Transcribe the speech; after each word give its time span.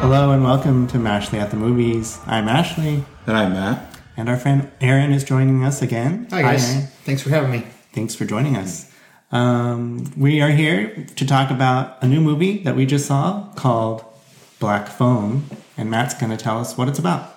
Hello 0.00 0.32
and 0.32 0.42
welcome 0.42 0.86
to 0.88 0.96
Mashley 0.98 1.38
at 1.38 1.50
the 1.50 1.56
Movies. 1.56 2.18
I'm 2.26 2.48
Ashley, 2.48 3.04
And 3.26 3.36
I'm 3.36 3.52
Matt. 3.52 3.96
and 4.16 4.28
our 4.28 4.36
friend 4.36 4.70
Aaron 4.80 5.12
is 5.12 5.22
joining 5.22 5.64
us 5.64 5.82
again. 5.82 6.26
Hi 6.30 6.42
guys. 6.42 6.68
Aaron. 6.74 6.86
Thanks 7.04 7.22
for 7.22 7.30
having 7.30 7.50
me. 7.50 7.66
Thanks 7.92 8.14
for 8.14 8.24
joining 8.24 8.56
us. 8.56 8.90
Um, 9.30 10.10
we 10.16 10.40
are 10.40 10.50
here 10.50 11.06
to 11.16 11.26
talk 11.26 11.50
about 11.50 12.02
a 12.02 12.06
new 12.08 12.20
movie 12.20 12.62
that 12.64 12.74
we 12.74 12.86
just 12.86 13.06
saw 13.06 13.48
called 13.54 14.02
Black 14.58 14.88
Phone, 14.88 15.44
and 15.78 15.90
Matt's 15.90 16.14
going 16.14 16.36
to 16.36 16.36
tell 16.36 16.58
us 16.58 16.76
what 16.76 16.88
it's 16.88 16.98
about. 16.98 17.34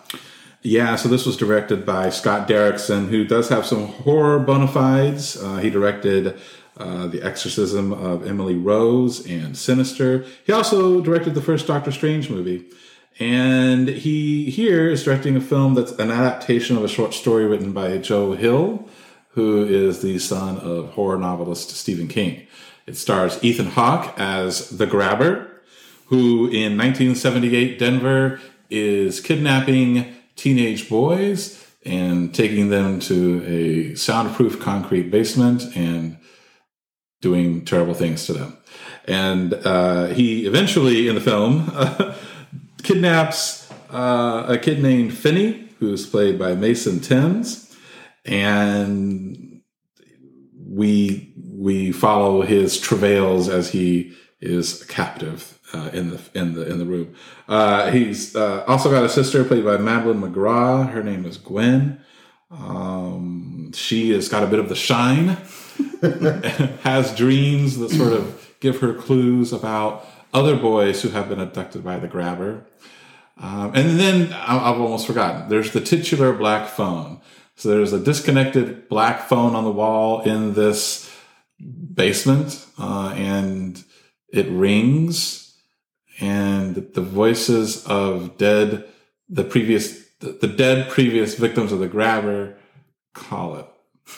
Yeah, 0.64 0.96
so 0.96 1.10
this 1.10 1.26
was 1.26 1.38
directed 1.38 1.86
by 1.86 2.10
Scott 2.10 2.48
Derrickson, 2.48 3.10
who 3.10 3.26
does 3.26 3.50
have 3.50 3.66
some 3.66 3.88
horror 3.88 4.40
bona 4.40 4.68
fides. 4.68 5.36
Uh, 5.42 5.58
he 5.58 5.70
directed 5.70 6.40
uh, 6.78 7.08
The 7.08 7.22
Exorcism 7.22 7.92
of 7.92 8.28
Emily 8.28 8.56
Rose 8.56 9.26
and 9.26 9.58
Sinister. 9.58 10.26
He 10.46 10.52
also 10.52 11.02
directed 11.02 11.34
the 11.34 11.42
first 11.42 11.66
Doctor 11.66 11.92
Strange 11.92 12.30
movie. 12.30 12.66
And 13.20 13.88
he 13.88 14.50
here 14.50 14.90
is 14.90 15.04
directing 15.04 15.36
a 15.36 15.42
film 15.42 15.74
that's 15.74 15.92
an 15.94 16.12
adaptation 16.12 16.78
of 16.78 16.84
a 16.84 16.88
short 16.88 17.14
story 17.14 17.46
written 17.46 17.74
by 17.74 17.98
Joe 17.98 18.34
Hill, 18.34 18.88
who 19.30 19.66
is 19.66 20.02
the 20.02 20.18
son 20.20 20.58
of 20.58 20.92
horror 20.92 21.18
novelist 21.18 21.72
Stephen 21.72 22.08
King. 22.08 22.48
It 22.88 22.98
stars 22.98 23.44
Ethan 23.44 23.68
Hawke 23.68 24.14
as 24.18 24.70
the 24.70 24.88
Grabber, 24.88 25.51
who 26.12 26.48
in 26.48 26.78
1978 26.78 27.80
Denver 27.80 28.42
is 28.70 29.22
kidnapping 29.22 30.14
teenage 30.36 30.90
boys 30.90 31.66
and 31.86 32.36
taking 32.36 32.70
them 32.70 33.00
to 33.00 33.42
a 33.46 33.96
soundproof 33.96 34.60
concrete 34.60 35.10
basement 35.10 35.64
and 35.74 36.18
doing 37.22 37.64
terrible 37.64 37.94
things 37.94 38.26
to 38.26 38.34
them. 38.34 38.58
And 39.06 39.54
uh, 39.54 40.08
he 40.08 40.46
eventually, 40.46 41.08
in 41.08 41.16
the 41.16 41.22
film, 41.22 41.72
kidnaps 42.84 43.72
uh, 43.90 44.48
a 44.50 44.58
kid 44.58 44.84
named 44.84 45.14
Finney, 45.14 45.70
who's 45.80 46.06
played 46.06 46.38
by 46.38 46.56
Mason 46.56 47.00
Thames, 47.00 47.74
and 48.26 49.62
we 50.58 51.34
we 51.38 51.94
follow 51.94 52.42
his 52.42 52.78
travails 52.78 53.48
as 53.48 53.70
he 53.70 54.14
is 54.42 54.84
captive 54.86 55.51
uh, 55.74 55.90
in 55.94 56.12
the 56.12 56.22
in 56.34 56.54
the 56.54 56.70
in 56.70 56.80
the 56.80 56.86
room. 56.86 57.16
Uh, 57.48 57.92
he's 57.92 58.36
uh, 58.36 58.64
also 58.68 58.90
got 58.90 59.04
a 59.04 59.10
sister 59.10 59.44
played 59.44 59.64
by 59.64 59.78
Madeleine 59.78 60.22
McGraw. 60.22 60.90
Her 60.90 61.04
name 61.04 61.26
is 61.26 61.38
Gwen. 61.38 62.00
Um, 62.50 63.72
she 63.74 64.12
has 64.12 64.28
got 64.28 64.44
a 64.44 64.48
bit 64.48 64.60
of 64.60 64.68
the 64.68 64.76
shine, 64.76 65.38
has 66.84 67.16
dreams 67.16 67.78
that 67.78 67.92
sort 67.92 68.14
of 68.14 68.56
give 68.60 68.80
her 68.82 68.94
clues 68.94 69.54
about 69.54 70.06
other 70.34 70.56
boys 70.56 71.02
who 71.02 71.10
have 71.10 71.30
been 71.30 71.40
abducted 71.40 71.84
by 71.84 71.98
the 71.98 72.08
grabber. 72.08 72.66
Um, 73.38 73.72
and 73.74 74.00
then 74.00 74.34
I've 74.34 74.80
almost 74.80 75.08
forgotten. 75.08 75.50
There's 75.50 75.72
the 75.72 75.82
titular 75.82 76.34
black 76.34 76.70
phone. 76.70 77.22
So 77.56 77.70
there's 77.70 77.94
a 77.94 78.00
disconnected 78.00 78.88
black 78.88 79.28
phone 79.28 79.56
on 79.56 79.64
the 79.64 79.72
wall 79.72 80.22
in 80.22 80.54
this 80.54 81.12
basement, 81.94 82.66
uh, 82.80 83.14
and 83.16 83.84
it 84.32 84.48
rings, 84.50 85.51
and 86.22 86.76
the 86.76 87.02
voices 87.02 87.86
of 87.88 88.38
dead, 88.38 88.88
the 89.28 89.44
previous, 89.44 90.06
the, 90.20 90.48
dead 90.48 90.90
previous 90.90 91.36
victims 91.36 91.72
of 91.72 91.80
the 91.80 91.88
grabber 91.88 92.56
call 93.14 93.56
it. 93.56 93.66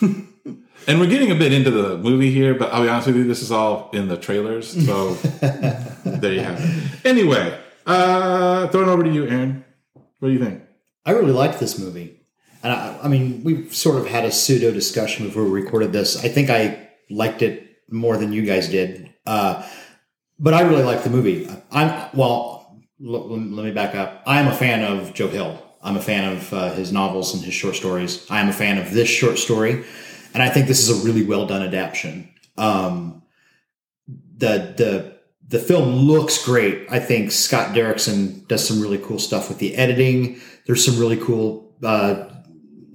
and 0.86 1.00
we're 1.00 1.08
getting 1.08 1.30
a 1.30 1.34
bit 1.34 1.52
into 1.52 1.70
the 1.70 1.96
movie 1.96 2.30
here, 2.30 2.54
but 2.54 2.72
I'll 2.72 2.82
be 2.82 2.88
honest 2.88 3.06
with 3.06 3.16
you, 3.16 3.24
this 3.24 3.42
is 3.42 3.50
all 3.50 3.90
in 3.92 4.08
the 4.08 4.18
trailers. 4.18 4.86
So 4.86 5.14
there 6.04 6.32
you 6.32 6.40
have 6.40 6.60
it. 6.60 7.06
Anyway, 7.06 7.58
uh, 7.86 8.68
throwing 8.68 8.90
over 8.90 9.02
to 9.02 9.10
you, 9.10 9.26
Aaron. 9.26 9.64
What 10.18 10.28
do 10.28 10.34
you 10.34 10.44
think? 10.44 10.62
I 11.06 11.12
really 11.12 11.32
liked 11.32 11.58
this 11.58 11.78
movie. 11.78 12.20
And 12.62 12.72
I, 12.72 12.98
I 13.04 13.08
mean, 13.08 13.42
we've 13.44 13.74
sort 13.74 13.96
of 13.96 14.06
had 14.06 14.24
a 14.24 14.30
pseudo 14.30 14.70
discussion 14.70 15.26
before 15.26 15.44
we 15.44 15.50
recorded 15.50 15.92
this. 15.92 16.22
I 16.22 16.28
think 16.28 16.50
I 16.50 16.88
liked 17.10 17.42
it 17.42 17.78
more 17.90 18.16
than 18.16 18.32
you 18.32 18.42
guys 18.42 18.68
did. 18.68 19.12
Uh, 19.26 19.66
but 20.38 20.54
I 20.54 20.62
really 20.62 20.82
like 20.82 21.02
the 21.02 21.10
movie. 21.10 21.48
I'm, 21.70 22.10
well, 22.14 22.80
l- 23.04 23.28
let 23.28 23.64
me 23.64 23.70
back 23.72 23.94
up. 23.94 24.22
I 24.26 24.40
am 24.40 24.48
a 24.48 24.54
fan 24.54 24.82
of 24.82 25.14
Joe 25.14 25.28
Hill. 25.28 25.60
I'm 25.82 25.96
a 25.96 26.02
fan 26.02 26.32
of 26.32 26.52
uh, 26.52 26.72
his 26.72 26.92
novels 26.92 27.34
and 27.34 27.44
his 27.44 27.54
short 27.54 27.76
stories. 27.76 28.26
I 28.30 28.40
am 28.40 28.48
a 28.48 28.52
fan 28.52 28.78
of 28.78 28.92
this 28.92 29.08
short 29.08 29.38
story. 29.38 29.84
And 30.32 30.42
I 30.42 30.48
think 30.48 30.66
this 30.66 30.80
is 30.80 30.90
a 30.90 31.06
really 31.06 31.24
well 31.24 31.46
done 31.46 31.62
adaptation. 31.62 32.28
Um, 32.56 33.22
the, 34.08 34.74
the, 34.76 35.18
the 35.46 35.58
film 35.58 35.94
looks 35.94 36.44
great. 36.44 36.86
I 36.90 36.98
think 36.98 37.30
Scott 37.30 37.74
Derrickson 37.74 38.48
does 38.48 38.66
some 38.66 38.80
really 38.80 38.98
cool 38.98 39.18
stuff 39.18 39.48
with 39.48 39.58
the 39.58 39.76
editing. 39.76 40.40
There's 40.66 40.84
some 40.84 40.98
really 40.98 41.18
cool, 41.18 41.76
uh, 41.82 42.30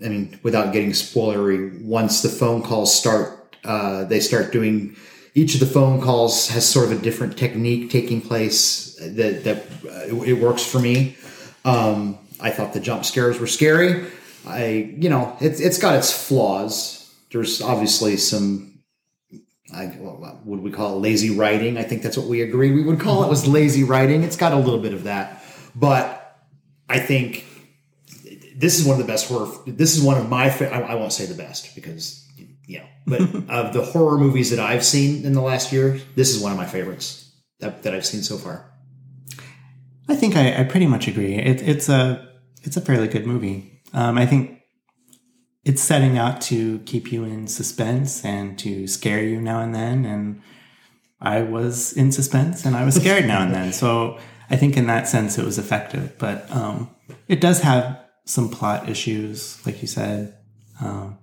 I 0.03 0.09
mean, 0.09 0.39
without 0.43 0.73
getting 0.73 0.91
spoilery, 0.91 1.81
once 1.83 2.21
the 2.21 2.29
phone 2.29 2.63
calls 2.63 2.93
start, 2.93 3.55
uh, 3.63 4.05
they 4.05 4.19
start 4.19 4.51
doing, 4.51 4.95
each 5.39 5.53
of 5.53 5.61
the 5.61 5.65
phone 5.65 6.01
calls 6.01 6.49
has 6.49 6.67
sort 6.67 6.91
of 6.91 6.99
a 6.99 7.01
different 7.01 7.37
technique 7.37 7.89
taking 7.89 8.19
place 8.19 8.95
that, 8.95 9.45
that 9.45 9.57
uh, 9.85 10.15
it, 10.15 10.29
it 10.29 10.33
works 10.33 10.65
for 10.65 10.79
me. 10.79 11.15
Um, 11.63 12.17
I 12.41 12.49
thought 12.49 12.73
the 12.73 12.81
jump 12.81 13.05
scares 13.05 13.39
were 13.39 13.47
scary. 13.47 14.05
I, 14.45 14.93
you 14.97 15.09
know, 15.09 15.37
it's, 15.39 15.61
it's 15.61 15.77
got 15.77 15.95
its 15.95 16.11
flaws. 16.11 17.09
There's 17.31 17.61
obviously 17.61 18.17
some 18.17 18.69
I, 19.73 19.85
what 19.85 20.45
would 20.45 20.61
we 20.61 20.71
call 20.71 20.97
it 20.97 20.99
lazy 20.99 21.29
writing? 21.29 21.77
I 21.77 21.83
think 21.83 22.01
that's 22.01 22.17
what 22.17 22.27
we 22.27 22.41
agreed 22.41 22.73
we 22.73 22.83
would 22.83 22.99
call 22.99 23.23
it 23.23 23.29
was 23.29 23.47
lazy 23.47 23.83
writing. 23.83 24.23
It's 24.23 24.35
got 24.35 24.51
a 24.51 24.57
little 24.57 24.79
bit 24.79 24.93
of 24.93 25.03
that, 25.03 25.43
but 25.75 26.37
I 26.89 26.99
think 26.99 27.45
this 28.55 28.79
is 28.79 28.85
one 28.85 28.99
of 28.99 29.05
the 29.05 29.11
best 29.11 29.27
horror. 29.27 29.47
This 29.67 29.95
is 29.95 30.03
one 30.03 30.17
of 30.17 30.27
my. 30.27 30.49
I 30.49 30.95
won't 30.95 31.13
say 31.13 31.27
the 31.27 31.35
best 31.35 31.75
because 31.75 32.27
you 32.69 32.77
know, 32.77 32.85
but 33.07 33.21
of 33.49 33.73
the 33.73 33.83
horror 33.83 34.17
movies 34.17 34.51
that 34.51 34.59
I've 34.59 34.85
seen 34.85 35.25
in 35.25 35.33
the 35.33 35.41
last 35.41 35.73
year, 35.73 35.99
this 36.15 36.29
is 36.29 36.41
one 36.41 36.51
of 36.51 36.57
my 36.57 36.67
favorites 36.67 37.35
that, 37.59 37.81
that 37.83 37.95
I've 37.95 38.05
seen 38.05 38.21
so 38.21 38.37
far. 38.37 38.71
I 40.07 40.15
think 40.15 40.35
I, 40.35 40.61
I 40.61 40.63
pretty 40.63 40.85
much 40.85 41.07
agree. 41.07 41.35
It, 41.35 41.61
it's 41.61 41.89
a 41.89 42.27
it's 42.63 42.77
a 42.77 42.81
fairly 42.81 43.07
good 43.07 43.25
movie. 43.25 43.81
Um, 43.93 44.17
I 44.17 44.25
think 44.25 44.61
it's 45.63 45.81
setting 45.81 46.17
out 46.17 46.41
to 46.41 46.79
keep 46.79 47.11
you 47.11 47.23
in 47.23 47.47
suspense 47.47 48.23
and 48.23 48.57
to 48.59 48.87
scare 48.87 49.23
you 49.23 49.41
now 49.41 49.61
and 49.61 49.73
then. 49.73 50.05
And 50.05 50.41
I 51.19 51.41
was 51.41 51.93
in 51.93 52.11
suspense 52.11 52.65
and 52.65 52.75
I 52.75 52.85
was 52.85 52.95
scared 52.95 53.25
now 53.25 53.41
and 53.41 53.53
then. 53.53 53.73
So 53.83 54.19
I 54.49 54.55
think 54.57 54.77
in 54.77 54.87
that 54.87 55.07
sense 55.07 55.37
it 55.37 55.45
was 55.45 55.57
effective. 55.57 56.17
But 56.17 56.49
um, 56.51 56.89
it 57.27 57.39
does 57.39 57.61
have 57.61 57.99
some 58.25 58.49
plot 58.49 58.89
issues, 58.89 59.63
like 59.65 59.81
you 59.81 59.87
said. 59.87 60.37
Um, 60.81 61.17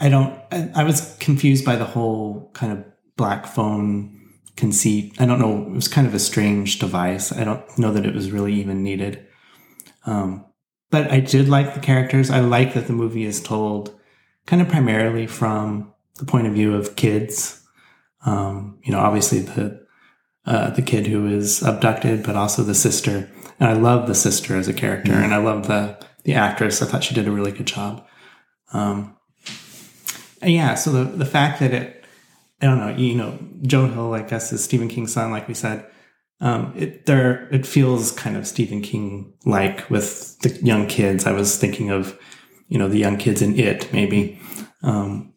I 0.00 0.08
don't. 0.08 0.38
I, 0.52 0.70
I 0.74 0.84
was 0.84 1.16
confused 1.18 1.64
by 1.64 1.76
the 1.76 1.84
whole 1.84 2.50
kind 2.54 2.72
of 2.72 2.84
black 3.16 3.46
phone 3.46 4.14
conceit. 4.56 5.14
I 5.20 5.26
don't 5.26 5.40
know. 5.40 5.62
It 5.62 5.74
was 5.74 5.88
kind 5.88 6.06
of 6.06 6.14
a 6.14 6.18
strange 6.18 6.78
device. 6.78 7.32
I 7.32 7.44
don't 7.44 7.78
know 7.78 7.92
that 7.92 8.06
it 8.06 8.14
was 8.14 8.30
really 8.30 8.54
even 8.54 8.82
needed. 8.82 9.26
Um, 10.06 10.44
but 10.90 11.10
I 11.10 11.20
did 11.20 11.48
like 11.48 11.74
the 11.74 11.80
characters. 11.80 12.30
I 12.30 12.40
like 12.40 12.74
that 12.74 12.86
the 12.86 12.92
movie 12.92 13.24
is 13.24 13.42
told 13.42 13.98
kind 14.46 14.62
of 14.62 14.68
primarily 14.68 15.26
from 15.26 15.92
the 16.16 16.24
point 16.24 16.46
of 16.46 16.54
view 16.54 16.74
of 16.74 16.96
kids. 16.96 17.62
Um, 18.24 18.78
you 18.82 18.92
know, 18.92 18.98
obviously 18.98 19.40
the 19.40 19.86
uh, 20.46 20.70
the 20.70 20.82
kid 20.82 21.06
who 21.06 21.26
is 21.26 21.62
abducted, 21.62 22.24
but 22.24 22.34
also 22.34 22.62
the 22.62 22.74
sister. 22.74 23.30
And 23.60 23.68
I 23.68 23.74
love 23.74 24.06
the 24.06 24.14
sister 24.14 24.56
as 24.56 24.66
a 24.66 24.72
character, 24.72 25.12
and 25.12 25.34
I 25.34 25.38
love 25.38 25.68
the 25.68 25.98
the 26.24 26.34
actress. 26.34 26.80
I 26.80 26.86
thought 26.86 27.04
she 27.04 27.14
did 27.14 27.28
a 27.28 27.32
really 27.32 27.52
good 27.52 27.66
job. 27.66 28.06
Um, 28.72 29.17
yeah, 30.42 30.74
so 30.74 30.92
the 30.92 31.04
the 31.04 31.24
fact 31.24 31.60
that 31.60 31.72
it, 31.72 32.04
I 32.60 32.66
don't 32.66 32.78
know, 32.78 32.94
you 32.96 33.14
know, 33.14 33.38
Joe 33.62 33.86
Hill, 33.88 34.14
I 34.14 34.22
guess, 34.22 34.52
is 34.52 34.64
Stephen 34.64 34.88
King's 34.88 35.12
son, 35.12 35.30
like 35.30 35.48
we 35.48 35.54
said. 35.54 35.86
Um, 36.40 36.72
it 36.76 37.06
there 37.06 37.48
it 37.52 37.66
feels 37.66 38.12
kind 38.12 38.36
of 38.36 38.46
Stephen 38.46 38.80
King 38.80 39.32
like 39.44 39.88
with 39.90 40.38
the 40.40 40.50
young 40.64 40.86
kids. 40.86 41.26
I 41.26 41.32
was 41.32 41.58
thinking 41.58 41.90
of, 41.90 42.18
you 42.68 42.78
know, 42.78 42.88
the 42.88 42.98
young 42.98 43.16
kids 43.16 43.42
in 43.42 43.58
It, 43.58 43.92
maybe. 43.92 44.40
Um, 44.82 45.34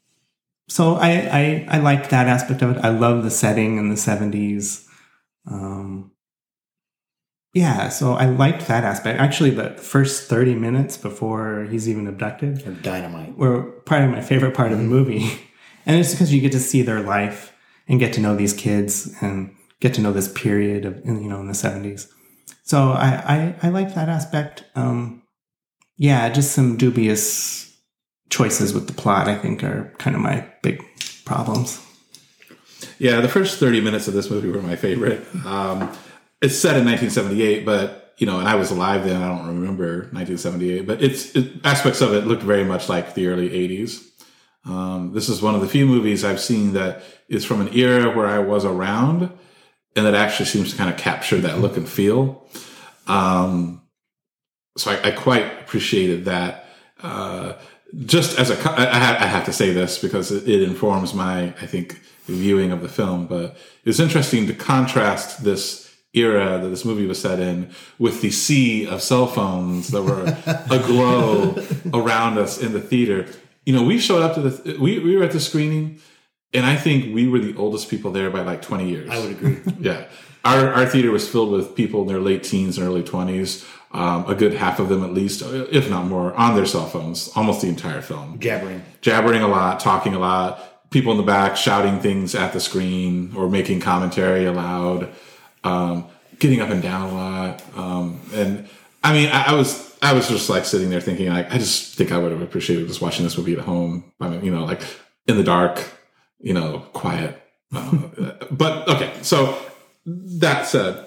so 0.69 0.95
I, 0.95 1.09
I 1.09 1.65
I 1.69 1.77
like 1.79 2.09
that 2.09 2.27
aspect 2.27 2.61
of 2.61 2.77
it. 2.77 2.83
I 2.83 2.89
love 2.89 3.23
the 3.23 3.31
setting 3.31 3.77
in 3.77 3.89
the 3.89 3.97
seventies. 3.97 4.87
Um, 5.47 6.10
yeah, 7.53 7.89
so 7.89 8.13
I 8.13 8.25
liked 8.25 8.67
that 8.67 8.83
aspect. 8.83 9.19
Actually, 9.19 9.49
the 9.51 9.71
first 9.71 10.29
thirty 10.29 10.55
minutes 10.55 10.97
before 10.97 11.67
he's 11.69 11.87
even 11.89 12.07
abducted 12.07 12.65
Or 12.67 12.71
dynamite. 12.71 13.37
were 13.37 13.63
probably 13.85 14.07
my 14.07 14.21
favorite 14.21 14.53
part 14.55 14.71
of 14.71 14.77
the 14.77 14.83
movie. 14.85 15.29
And 15.83 15.99
it's 15.99 16.11
because 16.11 16.31
you 16.31 16.39
get 16.41 16.51
to 16.51 16.59
see 16.59 16.83
their 16.83 17.01
life 17.01 17.55
and 17.87 17.99
get 17.99 18.13
to 18.13 18.21
know 18.21 18.35
these 18.35 18.53
kids 18.53 19.15
and 19.19 19.55
get 19.79 19.95
to 19.95 20.01
know 20.01 20.13
this 20.13 20.31
period 20.31 20.85
of, 20.85 21.03
you 21.03 21.27
know, 21.27 21.39
in 21.39 21.47
the 21.47 21.53
70s. 21.53 22.07
So 22.61 22.91
I, 22.91 23.23
I, 23.25 23.55
I 23.63 23.69
like 23.69 23.95
that 23.95 24.07
aspect. 24.07 24.63
Um, 24.75 25.23
yeah, 25.97 26.29
just 26.29 26.51
some 26.51 26.77
dubious 26.77 27.75
choices 28.29 28.75
with 28.75 28.85
the 28.85 28.93
plot, 28.93 29.27
I 29.27 29.35
think, 29.35 29.63
are 29.63 29.91
kind 29.97 30.15
of 30.15 30.21
my 30.21 30.47
big 30.61 30.83
problems. 31.25 31.83
Yeah, 32.99 33.19
the 33.21 33.27
first 33.27 33.59
30 33.59 33.81
minutes 33.81 34.07
of 34.07 34.13
this 34.13 34.29
movie 34.29 34.49
were 34.51 34.61
my 34.61 34.75
favorite. 34.75 35.25
Um, 35.47 35.91
it's 36.41 36.57
set 36.57 36.77
in 36.77 36.85
1978, 36.85 37.65
but, 37.65 38.13
you 38.17 38.25
know, 38.25 38.39
and 38.39 38.47
I 38.47 38.55
was 38.55 38.71
alive 38.71 39.05
then. 39.05 39.21
I 39.21 39.27
don't 39.27 39.47
remember 39.47 40.09
1978, 40.11 40.87
but 40.87 41.01
it's 41.01 41.35
it, 41.35 41.63
aspects 41.63 42.01
of 42.01 42.13
it 42.13 42.25
looked 42.25 42.43
very 42.43 42.63
much 42.63 42.89
like 42.89 43.13
the 43.13 43.27
early 43.27 43.49
80s. 43.49 44.07
Um, 44.65 45.13
this 45.13 45.29
is 45.29 45.41
one 45.41 45.55
of 45.55 45.61
the 45.61 45.67
few 45.67 45.85
movies 45.85 46.23
I've 46.23 46.39
seen 46.39 46.73
that 46.73 47.03
is 47.27 47.45
from 47.45 47.61
an 47.61 47.73
era 47.73 48.15
where 48.15 48.27
I 48.27 48.39
was 48.39 48.65
around 48.65 49.31
and 49.95 50.05
that 50.05 50.15
actually 50.15 50.45
seems 50.45 50.71
to 50.71 50.77
kind 50.77 50.89
of 50.89 50.97
capture 50.97 51.39
that 51.41 51.59
look 51.59 51.77
and 51.77 51.87
feel. 51.87 52.47
Um, 53.07 53.81
so 54.77 54.91
I, 54.91 55.09
I, 55.09 55.11
quite 55.11 55.61
appreciated 55.61 56.25
that. 56.25 56.65
Uh, 57.01 57.53
just 58.05 58.39
as 58.39 58.51
a, 58.51 58.71
I, 58.71 59.23
I 59.23 59.27
have 59.27 59.45
to 59.45 59.53
say 59.53 59.73
this 59.73 59.97
because 59.97 60.31
it, 60.31 60.47
it 60.47 60.61
informs 60.61 61.13
my, 61.13 61.47
I 61.61 61.65
think, 61.65 61.99
viewing 62.27 62.71
of 62.71 62.81
the 62.81 62.87
film, 62.87 63.27
but 63.27 63.57
it's 63.83 63.99
interesting 63.99 64.47
to 64.47 64.53
contrast 64.53 65.43
this 65.43 65.90
era 66.13 66.59
that 66.59 66.69
this 66.69 66.83
movie 66.83 67.05
was 67.05 67.21
set 67.21 67.39
in 67.39 67.69
with 67.97 68.21
the 68.21 68.31
sea 68.31 68.85
of 68.85 69.01
cell 69.01 69.27
phones 69.27 69.89
that 69.89 70.03
were 70.03 70.37
aglow 70.69 71.55
around 71.93 72.37
us 72.37 72.61
in 72.61 72.73
the 72.73 72.81
theater. 72.81 73.27
You 73.65 73.75
know, 73.75 73.83
we 73.83 73.97
showed 73.97 74.21
up 74.21 74.35
to 74.35 74.41
the, 74.41 74.77
we, 74.79 74.99
we 74.99 75.15
were 75.15 75.23
at 75.23 75.31
the 75.31 75.39
screening 75.39 75.99
and 76.53 76.65
I 76.65 76.75
think 76.75 77.13
we 77.15 77.27
were 77.27 77.39
the 77.39 77.55
oldest 77.55 77.89
people 77.89 78.11
there 78.11 78.29
by 78.29 78.41
like 78.41 78.61
20 78.61 78.89
years. 78.89 79.09
I 79.09 79.19
would 79.19 79.31
agree. 79.31 79.59
yeah. 79.79 80.05
Our, 80.43 80.73
our 80.73 80.85
theater 80.85 81.11
was 81.11 81.29
filled 81.29 81.51
with 81.51 81.75
people 81.75 82.01
in 82.01 82.07
their 82.07 82.19
late 82.19 82.43
teens 82.43 82.77
and 82.77 82.87
early 82.87 83.03
20s. 83.03 83.67
Um, 83.93 84.25
a 84.27 84.35
good 84.35 84.53
half 84.53 84.79
of 84.79 84.87
them, 84.87 85.03
at 85.03 85.13
least, 85.13 85.41
if 85.43 85.89
not 85.89 86.05
more, 86.05 86.33
on 86.33 86.55
their 86.55 86.65
cell 86.65 86.87
phones, 86.87 87.29
almost 87.35 87.61
the 87.61 87.67
entire 87.67 88.01
film. 88.01 88.39
Jabbering. 88.39 88.83
Jabbering 89.01 89.43
a 89.43 89.47
lot, 89.49 89.81
talking 89.81 90.15
a 90.15 90.19
lot, 90.19 90.89
people 90.91 91.11
in 91.11 91.17
the 91.17 91.23
back 91.23 91.57
shouting 91.57 91.99
things 91.99 92.33
at 92.33 92.53
the 92.53 92.61
screen 92.61 93.33
or 93.35 93.49
making 93.49 93.81
commentary 93.81 94.45
aloud, 94.45 95.09
um, 95.63 96.07
getting 96.39 96.61
up 96.61 96.69
and 96.69 96.81
down 96.81 97.09
a 97.09 97.13
lot. 97.13 97.77
Um, 97.77 98.19
and 98.33 98.67
I 99.03 99.13
mean, 99.13 99.29
I, 99.29 99.51
I, 99.51 99.53
was, 99.53 99.97
I 100.01 100.13
was 100.13 100.27
just 100.27 100.49
like 100.49 100.65
sitting 100.65 100.89
there 100.89 101.01
thinking, 101.01 101.29
like, 101.29 101.51
I 101.51 101.57
just 101.57 101.95
think 101.95 102.11
I 102.11 102.17
would 102.17 102.31
have 102.31 102.41
appreciated 102.41 102.87
just 102.87 103.01
watching 103.01 103.23
this 103.23 103.37
movie 103.37 103.53
at 103.53 103.59
home. 103.59 104.11
I 104.19 104.29
mean, 104.29 104.43
you 104.43 104.51
know, 104.51 104.65
like 104.65 104.81
in 105.27 105.37
the 105.37 105.43
dark, 105.43 105.83
you 106.39 106.53
know, 106.53 106.79
quiet. 106.93 107.41
Uh, 107.73 107.97
but 108.51 108.87
okay, 108.87 109.13
so 109.21 109.57
that 110.05 110.67
said, 110.67 111.05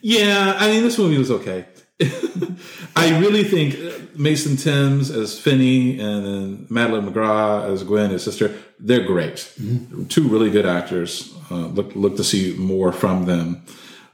yeah, 0.00 0.56
I 0.58 0.68
mean, 0.68 0.82
this 0.82 0.98
movie 0.98 1.18
was 1.18 1.30
okay. 1.30 1.66
I 1.98 3.18
really 3.18 3.44
think 3.44 4.18
Mason 4.18 4.56
Thames 4.56 5.10
as 5.10 5.38
Finney 5.38 5.98
and 5.98 6.26
then 6.26 6.66
Madeleine 6.68 7.10
McGraw 7.10 7.70
as 7.70 7.82
Gwen, 7.84 8.10
his 8.10 8.22
sister, 8.22 8.54
they're 8.78 9.06
great. 9.06 9.36
Mm-hmm. 9.58 10.06
Two 10.06 10.28
really 10.28 10.50
good 10.50 10.66
actors. 10.66 11.34
Uh, 11.50 11.66
look, 11.66 11.94
look 11.94 12.16
to 12.16 12.24
see 12.24 12.54
more 12.58 12.92
from 12.92 13.24
them. 13.24 13.64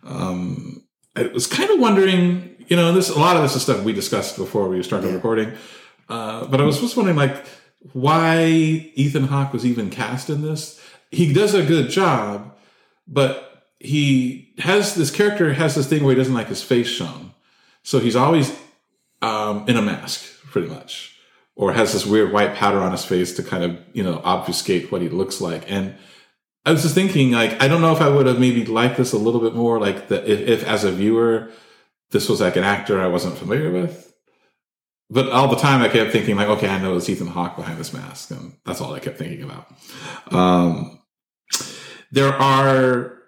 Um, 0.04 0.84
I 1.16 1.24
was 1.24 1.46
kind 1.46 1.70
of 1.70 1.80
wondering, 1.80 2.56
you 2.68 2.76
know, 2.76 2.92
this 2.92 3.10
a 3.10 3.18
lot 3.18 3.36
of 3.36 3.42
this 3.42 3.56
is 3.56 3.62
stuff 3.62 3.82
we 3.82 3.92
discussed 3.92 4.36
before 4.36 4.68
we 4.68 4.82
started 4.82 5.08
yeah. 5.08 5.14
recording. 5.14 5.52
Uh, 6.08 6.46
but 6.46 6.60
I 6.60 6.64
was 6.64 6.80
just 6.80 6.96
wondering, 6.96 7.16
like, 7.16 7.44
why 7.92 8.44
Ethan 8.46 9.24
Hawke 9.24 9.52
was 9.52 9.66
even 9.66 9.90
cast 9.90 10.30
in 10.30 10.42
this. 10.42 10.80
He 11.10 11.32
does 11.32 11.54
a 11.54 11.64
good 11.64 11.90
job, 11.90 12.56
but 13.06 13.64
he 13.78 14.54
has 14.58 14.94
this 14.94 15.10
character 15.10 15.52
has 15.52 15.74
this 15.74 15.88
thing 15.88 16.04
where 16.04 16.14
he 16.14 16.18
doesn't 16.18 16.34
like 16.34 16.46
his 16.46 16.62
face 16.62 16.88
shown. 16.88 17.31
So 17.82 17.98
he's 17.98 18.16
always 18.16 18.56
um, 19.20 19.64
in 19.68 19.76
a 19.76 19.82
mask, 19.82 20.24
pretty 20.50 20.68
much, 20.68 21.16
or 21.56 21.72
has 21.72 21.92
this 21.92 22.06
weird 22.06 22.32
white 22.32 22.54
powder 22.54 22.78
on 22.78 22.92
his 22.92 23.04
face 23.04 23.34
to 23.36 23.42
kind 23.42 23.64
of, 23.64 23.78
you 23.92 24.02
know, 24.02 24.20
obfuscate 24.24 24.92
what 24.92 25.02
he 25.02 25.08
looks 25.08 25.40
like. 25.40 25.70
And 25.70 25.94
I 26.64 26.72
was 26.72 26.82
just 26.82 26.94
thinking, 26.94 27.32
like, 27.32 27.60
I 27.60 27.68
don't 27.68 27.80
know 27.80 27.92
if 27.92 28.00
I 28.00 28.08
would 28.08 28.26
have 28.26 28.38
maybe 28.38 28.64
liked 28.64 28.96
this 28.96 29.12
a 29.12 29.18
little 29.18 29.40
bit 29.40 29.54
more, 29.54 29.80
like, 29.80 30.08
the, 30.08 30.30
if, 30.30 30.40
if 30.40 30.64
as 30.64 30.84
a 30.84 30.92
viewer, 30.92 31.50
this 32.10 32.28
was 32.28 32.40
like 32.40 32.56
an 32.56 32.64
actor 32.64 33.00
I 33.00 33.08
wasn't 33.08 33.38
familiar 33.38 33.70
with 33.70 34.12
but 35.12 35.28
all 35.28 35.46
the 35.46 35.56
time 35.56 35.82
I 35.82 35.90
kept 35.90 36.10
thinking 36.10 36.36
like, 36.36 36.48
okay, 36.48 36.68
I 36.68 36.80
know 36.80 36.96
it's 36.96 37.08
Ethan 37.08 37.26
Hawke 37.26 37.54
behind 37.54 37.78
this 37.78 37.92
mask, 37.92 38.30
and 38.30 38.54
that's 38.64 38.80
all 38.80 38.94
I 38.94 38.98
kept 38.98 39.18
thinking 39.18 39.42
about. 39.42 39.70
Um, 40.30 41.00
there 42.10 42.32
are 42.32 43.18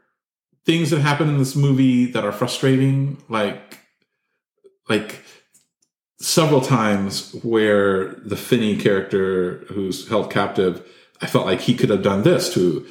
things 0.64 0.88
that 0.90 1.00
happen 1.00 1.28
in 1.28 1.36
this 1.36 1.54
movie 1.54 2.06
that 2.12 2.24
are 2.24 2.32
frustrating, 2.32 3.22
like 3.28 3.78
like 4.88 5.22
several 6.18 6.60
times 6.60 7.34
where 7.42 8.14
the 8.14 8.36
Finney 8.36 8.76
character 8.76 9.64
who's 9.68 10.08
held 10.08 10.30
captive, 10.30 10.86
I 11.20 11.26
felt 11.26 11.46
like 11.46 11.60
he 11.60 11.74
could 11.74 11.90
have 11.90 12.02
done 12.02 12.22
this 12.22 12.52
to 12.54 12.86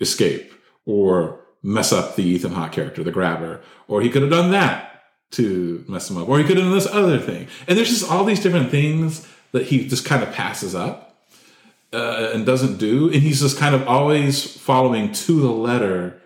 escape 0.00 0.52
or 0.84 1.40
mess 1.62 1.92
up 1.92 2.16
the 2.16 2.22
Ethan 2.22 2.52
Hawke 2.52 2.72
character, 2.72 3.02
the 3.02 3.10
grabber, 3.10 3.60
or 3.88 4.00
he 4.00 4.10
could 4.10 4.22
have 4.22 4.30
done 4.30 4.50
that 4.52 5.02
to 5.32 5.84
mess 5.88 6.08
him 6.08 6.16
up, 6.16 6.28
or 6.28 6.38
he 6.38 6.44
could 6.44 6.56
have 6.56 6.66
done 6.66 6.74
this 6.74 6.86
other 6.86 7.18
thing. 7.18 7.48
And 7.66 7.76
there's 7.76 7.88
just 7.88 8.08
all 8.08 8.24
these 8.24 8.40
different 8.40 8.70
things 8.70 9.26
that 9.52 9.66
he 9.66 9.88
just 9.88 10.04
kind 10.04 10.22
of 10.22 10.32
passes 10.32 10.74
up 10.74 11.24
uh, 11.92 12.30
and 12.32 12.46
doesn't 12.46 12.76
do, 12.76 13.06
and 13.06 13.22
he's 13.22 13.40
just 13.40 13.58
kind 13.58 13.74
of 13.74 13.86
always 13.88 14.56
following 14.56 15.12
to 15.12 15.40
the 15.40 15.50
letter 15.50 16.20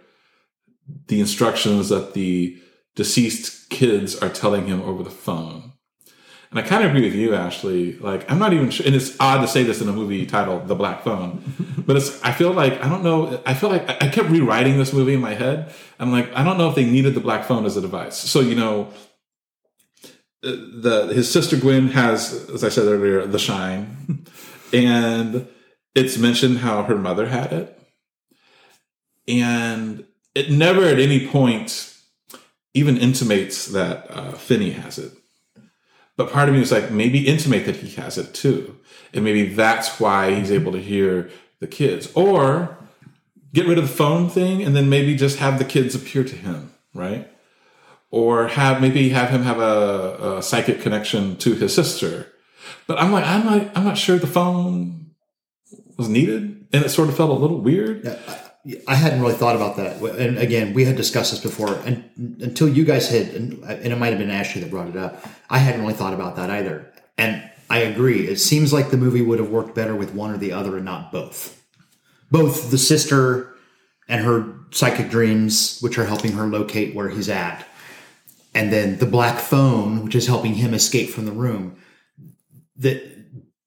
the 1.07 1.21
instructions 1.21 1.89
that 1.89 2.15
the 2.15 2.61
deceased 2.97 3.60
kids 3.71 4.17
are 4.17 4.29
telling 4.29 4.67
him 4.67 4.83
over 4.83 5.03
the 5.03 5.11
phone. 5.11 5.73
And 6.51 6.59
I 6.59 6.63
kind 6.63 6.83
of 6.83 6.91
agree 6.91 7.05
with 7.05 7.15
you, 7.15 7.35
Ashley. 7.35 7.97
Like, 7.99 8.29
I'm 8.31 8.41
not 8.41 8.53
even 8.53 8.71
sure, 8.71 8.85
and 8.85 8.95
it's 8.95 9.17
odd 9.21 9.41
to 9.41 9.47
say 9.47 9.63
this 9.63 9.81
in 9.81 9.89
a 9.89 9.93
movie 9.93 10.27
titled 10.27 10.67
The 10.67 10.75
Black 10.75 11.05
Phone, 11.05 11.43
but 11.87 11.97
it's, 11.97 12.21
I 12.25 12.33
feel 12.33 12.53
like, 12.53 12.83
I 12.83 12.89
don't 12.89 13.05
know, 13.05 13.41
I 13.47 13.55
feel 13.55 13.71
like 13.71 13.89
I 13.89 14.09
kept 14.09 14.29
rewriting 14.31 14.77
this 14.77 14.93
movie 14.93 15.15
in 15.15 15.21
my 15.21 15.35
head. 15.35 15.73
I'm 16.01 16.11
like, 16.11 16.33
I 16.35 16.43
don't 16.43 16.59
know 16.59 16.69
if 16.69 16.75
they 16.75 16.85
needed 16.85 17.15
the 17.15 17.21
black 17.21 17.45
phone 17.45 17.65
as 17.67 17.77
a 17.77 17.81
device. 17.81 18.17
So, 18.17 18.41
you 18.41 18.57
know, 18.57 18.93
uh, 20.43 20.51
the, 20.51 21.13
his 21.15 21.31
sister 21.31 21.57
Gwen 21.57 21.89
has, 21.89 22.49
as 22.51 22.65
I 22.65 22.69
said 22.69 22.87
earlier, 22.87 23.27
the 23.27 23.39
shine. 23.39 24.27
and 24.73 25.47
it's 25.95 26.19
mentioned 26.19 26.59
how 26.59 26.83
her 26.83 26.97
mother 26.97 27.29
had 27.29 27.53
it. 27.53 27.79
And 29.29 30.05
it 30.35 30.51
never 30.51 30.85
at 30.85 30.99
any 30.99 31.29
point 31.29 31.90
even 32.75 32.97
intimates 32.97 33.67
that 33.67 34.11
uh, 34.11 34.33
Finney 34.33 34.71
has 34.71 34.99
it 34.99 35.13
but 36.21 36.33
part 36.33 36.51
of 36.51 36.55
me 36.55 36.61
was 36.61 36.71
like, 36.71 36.91
maybe 36.91 37.27
intimate 37.27 37.65
that 37.65 37.77
he 37.77 37.89
has 37.99 38.19
it 38.19 38.35
too. 38.35 38.77
And 39.15 39.25
maybe 39.25 39.55
that's 39.55 39.99
why 39.99 40.35
he's 40.35 40.53
able 40.53 40.71
to 40.73 40.79
hear 40.79 41.31
the 41.61 41.67
kids. 41.67 42.13
Or 42.15 42.77
get 43.55 43.67
rid 43.67 43.79
of 43.79 43.89
the 43.89 43.95
phone 43.95 44.29
thing 44.29 44.63
and 44.63 44.77
then 44.77 44.91
maybe 44.91 45.17
just 45.17 45.39
have 45.39 45.59
the 45.59 45.65
kids 45.65 45.95
appear 45.95 46.23
to 46.23 46.37
him, 46.37 46.75
right? 46.93 47.27
Or 48.11 48.49
have 48.49 48.83
maybe 48.83 49.09
have 49.09 49.31
him 49.31 49.45
have 49.45 49.61
a, 49.61 50.37
a 50.37 50.43
psychic 50.43 50.83
connection 50.83 51.37
to 51.39 51.55
his 51.55 51.75
sister. 51.75 52.27
But 52.87 53.01
I'm 53.01 53.13
like, 53.13 53.25
I'm 53.25 53.47
not, 53.47 53.75
I'm 53.75 53.85
not 53.85 53.97
sure 53.97 54.19
the 54.19 54.27
phone 54.27 55.13
was 55.97 56.11
needed. 56.11 56.67
And 56.71 56.85
it 56.85 56.91
sort 56.91 57.09
of 57.09 57.17
felt 57.17 57.31
a 57.31 57.33
little 57.33 57.63
weird. 57.63 58.05
Yeah, 58.05 58.19
hadn't 58.89 59.21
really 59.21 59.35
thought 59.35 59.57
about 59.57 59.77
that. 59.77 60.03
And 60.03 60.39
again, 60.39 60.75
we 60.75 60.85
had 60.85 60.97
discussed 60.97 61.31
this 61.31 61.41
before, 61.41 61.75
and 61.87 62.11
until 62.41 62.69
you 62.69 62.85
guys 62.85 63.09
had, 63.09 63.29
and 63.29 63.65
it 63.65 63.99
might 63.99 64.11
have 64.11 64.19
been 64.19 64.31
Ashley 64.31 64.61
that 64.61 64.71
brought 64.71 64.89
it 64.89 64.97
up, 64.97 65.25
I 65.49 65.59
hadn't 65.59 65.81
really 65.81 65.95
thought 65.95 66.13
about 66.13 66.37
that 66.37 66.51
either. 66.51 66.93
And 67.17 67.51
I 67.71 67.79
agree. 67.79 68.27
It 68.29 68.39
seems 68.39 68.73
like 68.73 68.91
the 68.91 68.97
movie 68.97 69.23
would 69.23 69.39
have 69.39 69.51
worked 69.51 69.75
better 69.75 69.95
with 69.95 70.15
one 70.15 70.33
or 70.33 70.37
the 70.37 70.53
other 70.53 70.77
and 70.77 70.85
not 70.85 71.13
both. 71.13 71.63
Both 72.31 72.71
the 72.71 72.79
sister 72.79 73.55
and 74.09 74.25
her 74.25 74.55
psychic 74.73 75.09
dreams, 75.11 75.79
which 75.81 75.99
are 75.99 76.05
helping 76.05 76.33
her 76.33 76.47
locate 76.47 76.95
where 76.95 77.09
he's 77.09 77.29
at, 77.29 77.67
and 78.55 78.73
then 78.73 78.99
the 78.99 79.07
black 79.07 79.39
phone, 79.39 80.05
which 80.05 80.15
is 80.15 80.27
helping 80.27 80.55
him 80.55 80.75
escape 80.75 81.11
from 81.11 81.25
the 81.25 81.33
room. 81.33 81.77
That 82.77 83.03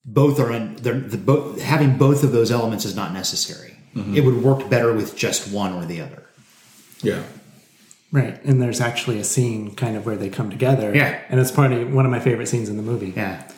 both 0.06 0.40
are 0.40 0.52
in, 0.52 0.76
the 0.76 1.18
both 1.18 1.62
having 1.62 1.98
both 1.98 2.24
of 2.24 2.32
those 2.32 2.52
elements 2.52 2.84
is 2.84 2.96
not 2.96 3.14
necessary 3.14 3.73
Mm-hmm. 3.96 4.18
It 4.18 4.26
would 4.26 4.44
work 4.44 4.70
better 4.70 4.94
with 4.94 5.16
just 5.16 5.52
one 5.52 5.74
or 5.74 5.86
the 5.86 6.02
other. 6.02 6.24
Yeah. 7.02 7.24
Right. 8.12 8.44
And 8.44 8.62
there's 8.62 8.80
actually 8.80 9.20
a 9.20 9.24
scene 9.24 9.76
kind 9.76 9.98
of 9.98 10.06
where 10.06 10.16
they 10.16 10.30
come 10.30 10.50
together. 10.50 10.96
Yeah. 10.96 11.20
And 11.30 11.40
it's 11.40 11.52
probably 11.52 11.84
one 11.84 12.06
of 12.06 12.12
my 12.12 12.20
favorite 12.20 12.48
scenes 12.48 12.70
in 12.70 12.78
the 12.78 12.84
movie. 12.84 13.14
Yeah. 13.16 13.50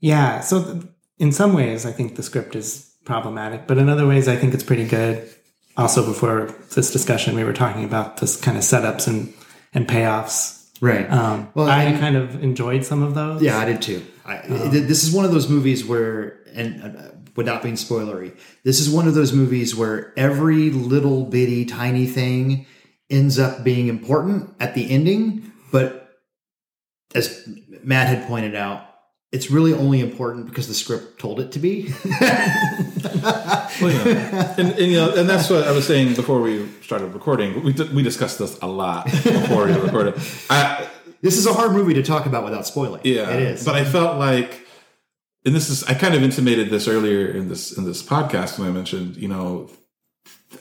Yeah. 0.00 0.40
So 0.40 0.62
th- 0.64 0.84
in 1.18 1.32
some 1.32 1.54
ways, 1.54 1.86
I 1.86 1.92
think 1.92 2.16
the 2.16 2.22
script 2.22 2.56
is 2.56 2.94
problematic, 3.04 3.66
but 3.66 3.78
in 3.78 3.88
other 3.88 4.06
ways, 4.06 4.28
I 4.28 4.36
think 4.36 4.54
it's 4.54 4.64
pretty 4.64 4.86
good. 4.86 5.28
Also, 5.76 6.04
before 6.04 6.54
this 6.74 6.90
discussion, 6.90 7.34
we 7.36 7.44
were 7.44 7.52
talking 7.52 7.84
about 7.84 8.16
this 8.16 8.40
kind 8.40 8.56
of 8.56 8.62
setups 8.62 9.06
and, 9.06 9.32
and 9.74 9.86
payoffs. 9.86 10.66
Right. 10.80 11.10
Um, 11.10 11.50
well, 11.54 11.68
I, 11.68 11.88
I, 11.88 11.92
kind 11.98 12.16
of 12.16 12.42
enjoyed 12.42 12.84
some 12.84 13.02
of 13.02 13.14
those. 13.14 13.42
Yeah, 13.42 13.58
I 13.58 13.66
did 13.66 13.82
too. 13.82 14.04
I, 14.24 14.38
um, 14.38 14.70
this 14.70 15.04
is 15.04 15.14
one 15.14 15.24
of 15.24 15.32
those 15.32 15.48
movies 15.48 15.84
where, 15.84 16.40
and 16.54 16.82
uh, 16.82 17.10
without 17.36 17.62
being 17.62 17.74
spoilery. 17.74 18.36
This 18.64 18.80
is 18.80 18.90
one 18.90 19.06
of 19.06 19.14
those 19.14 19.32
movies 19.32 19.74
where 19.74 20.12
every 20.16 20.70
little 20.70 21.24
bitty 21.24 21.64
tiny 21.64 22.06
thing 22.06 22.66
ends 23.10 23.38
up 23.38 23.62
being 23.62 23.88
important 23.88 24.54
at 24.58 24.74
the 24.74 24.90
ending, 24.90 25.52
but 25.70 26.18
as 27.14 27.48
Matt 27.82 28.08
had 28.08 28.26
pointed 28.26 28.54
out, 28.54 28.82
it's 29.32 29.50
really 29.50 29.72
only 29.74 30.00
important 30.00 30.46
because 30.46 30.68
the 30.68 30.74
script 30.74 31.20
told 31.20 31.40
it 31.40 31.52
to 31.52 31.58
be. 31.58 31.92
Well, 33.80 33.92
yeah. 33.92 34.54
and, 34.56 34.70
and 34.70 34.78
you 34.78 34.96
know, 34.96 35.14
and 35.14 35.28
that's 35.28 35.50
what 35.50 35.66
I 35.66 35.72
was 35.72 35.86
saying 35.86 36.14
before 36.14 36.40
we 36.40 36.66
started 36.82 37.12
recording. 37.12 37.62
We 37.62 37.72
we 37.72 38.02
discussed 38.02 38.38
this 38.38 38.58
a 38.62 38.66
lot 38.66 39.04
before 39.04 39.66
we 39.66 39.72
recorded. 39.72 40.14
I, 40.50 40.88
this 41.20 41.36
is 41.36 41.46
a 41.46 41.52
hard 41.52 41.72
movie 41.72 41.94
to 41.94 42.02
talk 42.02 42.26
about 42.26 42.44
without 42.44 42.66
spoiling. 42.66 43.02
yeah, 43.04 43.30
it 43.30 43.42
is. 43.42 43.64
But 43.64 43.74
I 43.74 43.84
felt 43.84 44.18
like, 44.18 44.65
and 45.46 45.54
this 45.54 45.70
is 45.70 45.84
I 45.84 45.94
kind 45.94 46.14
of 46.14 46.22
intimated 46.22 46.68
this 46.68 46.88
earlier 46.88 47.28
in 47.28 47.48
this 47.48 47.76
in 47.76 47.84
this 47.84 48.02
podcast 48.02 48.58
when 48.58 48.68
I 48.68 48.72
mentioned 48.72 49.16
you 49.16 49.28
know 49.28 49.70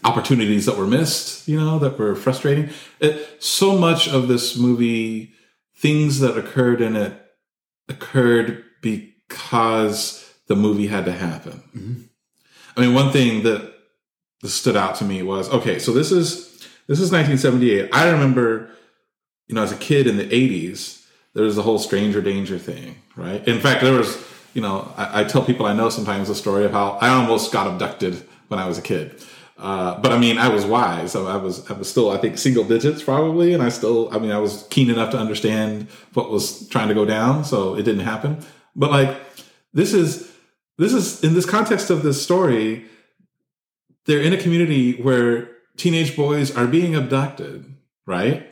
opportunities 0.03 0.65
that 0.65 0.77
were 0.77 0.87
missed, 0.87 1.47
you 1.47 1.59
know, 1.59 1.79
that 1.79 1.97
were 1.97 2.15
frustrating. 2.15 2.69
It, 2.99 3.41
so 3.43 3.77
much 3.77 4.07
of 4.07 4.27
this 4.27 4.57
movie, 4.57 5.33
things 5.75 6.19
that 6.19 6.37
occurred 6.37 6.81
in 6.81 6.95
it 6.95 7.13
occurred 7.87 8.63
because 8.81 10.33
the 10.47 10.55
movie 10.55 10.87
had 10.87 11.05
to 11.05 11.11
happen. 11.11 11.63
Mm-hmm. 11.75 12.01
I 12.77 12.81
mean, 12.81 12.93
one 12.93 13.11
thing 13.11 13.43
that 13.43 13.73
stood 14.43 14.75
out 14.75 14.95
to 14.95 15.05
me 15.05 15.23
was 15.23 15.49
okay, 15.49 15.79
so 15.79 15.91
this 15.91 16.11
is 16.11 16.45
this 16.87 16.99
is 16.99 17.11
1978. 17.11 17.89
I 17.91 18.11
remember, 18.11 18.69
you 19.47 19.55
know, 19.55 19.63
as 19.63 19.71
a 19.71 19.77
kid 19.77 20.05
in 20.05 20.17
the 20.17 20.27
80s, 20.27 21.05
there 21.33 21.43
was 21.43 21.55
the 21.55 21.63
whole 21.63 21.79
stranger 21.79 22.21
danger 22.21 22.59
thing, 22.59 22.95
right? 23.15 23.45
In 23.47 23.59
fact, 23.59 23.81
there 23.81 23.93
was, 23.93 24.15
you 24.55 24.61
know, 24.61 24.91
I, 24.97 25.21
I 25.21 25.23
tell 25.25 25.43
people 25.43 25.67
I 25.67 25.73
know 25.73 25.89
sometimes 25.89 26.29
the 26.29 26.33
story 26.33 26.65
of 26.65 26.71
how 26.71 26.97
I 27.01 27.09
almost 27.09 27.51
got 27.51 27.67
abducted 27.67 28.27
when 28.47 28.59
I 28.59 28.67
was 28.67 28.79
a 28.79 28.81
kid. 28.81 29.21
Uh, 29.57 29.99
but 29.99 30.11
I 30.11 30.17
mean, 30.17 30.37
I 30.37 30.47
was 30.47 30.65
wise. 30.65 31.15
I 31.15 31.37
was, 31.37 31.69
I 31.69 31.73
was 31.73 31.89
still, 31.89 32.09
I 32.09 32.17
think, 32.17 32.37
single 32.37 32.63
digits 32.63 33.03
probably, 33.03 33.53
and 33.53 33.61
I 33.61 33.69
still, 33.69 34.13
I 34.13 34.17
mean, 34.17 34.31
I 34.31 34.39
was 34.39 34.65
keen 34.69 34.89
enough 34.89 35.11
to 35.11 35.17
understand 35.17 35.87
what 36.13 36.31
was 36.31 36.67
trying 36.69 36.87
to 36.87 36.93
go 36.93 37.05
down, 37.05 37.45
so 37.45 37.75
it 37.75 37.83
didn't 37.83 38.05
happen. 38.05 38.39
But 38.75 38.91
like, 38.91 39.17
this 39.73 39.93
is, 39.93 40.31
this 40.77 40.93
is 40.93 41.23
in 41.23 41.33
this 41.33 41.45
context 41.45 41.89
of 41.89 42.01
this 42.01 42.21
story. 42.21 42.85
They're 44.05 44.21
in 44.21 44.33
a 44.33 44.37
community 44.37 45.01
where 45.01 45.49
teenage 45.75 46.15
boys 46.15 46.55
are 46.55 46.67
being 46.67 46.95
abducted, 46.95 47.65
right? 48.05 48.47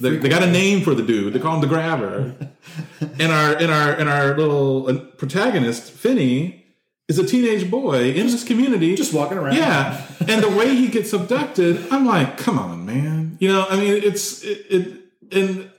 They, 0.00 0.16
they 0.16 0.28
got 0.28 0.42
a 0.42 0.50
name 0.50 0.82
for 0.82 0.94
the 0.94 1.02
dude. 1.02 1.34
They 1.34 1.38
call 1.38 1.54
him 1.54 1.60
the 1.60 1.66
grabber. 1.66 2.34
and 3.00 3.32
our, 3.32 3.54
and 3.56 3.70
our, 3.70 3.92
and 3.92 4.08
our 4.08 4.36
little 4.36 4.88
uh, 4.88 4.98
protagonist, 5.16 5.92
Finney, 5.92 6.60
is 7.08 7.18
a 7.18 7.26
teenage 7.26 7.70
boy 7.70 8.12
in 8.12 8.28
this 8.28 8.44
community. 8.44 8.94
just 8.94 9.12
walking 9.12 9.36
around. 9.36 9.56
Yeah, 9.56 10.06
and 10.28 10.42
the 10.42 10.48
way 10.48 10.76
he 10.76 10.88
gets 10.88 11.12
abducted, 11.12 11.92
I'm 11.92 12.06
like, 12.06 12.38
come 12.38 12.58
on, 12.58 12.86
man. 12.86 13.36
You 13.40 13.48
know, 13.48 13.66
I 13.68 13.76
mean, 13.76 14.02
it's 14.02 14.44
it, 14.44 14.66
it. 14.70 14.96
And 15.32 15.70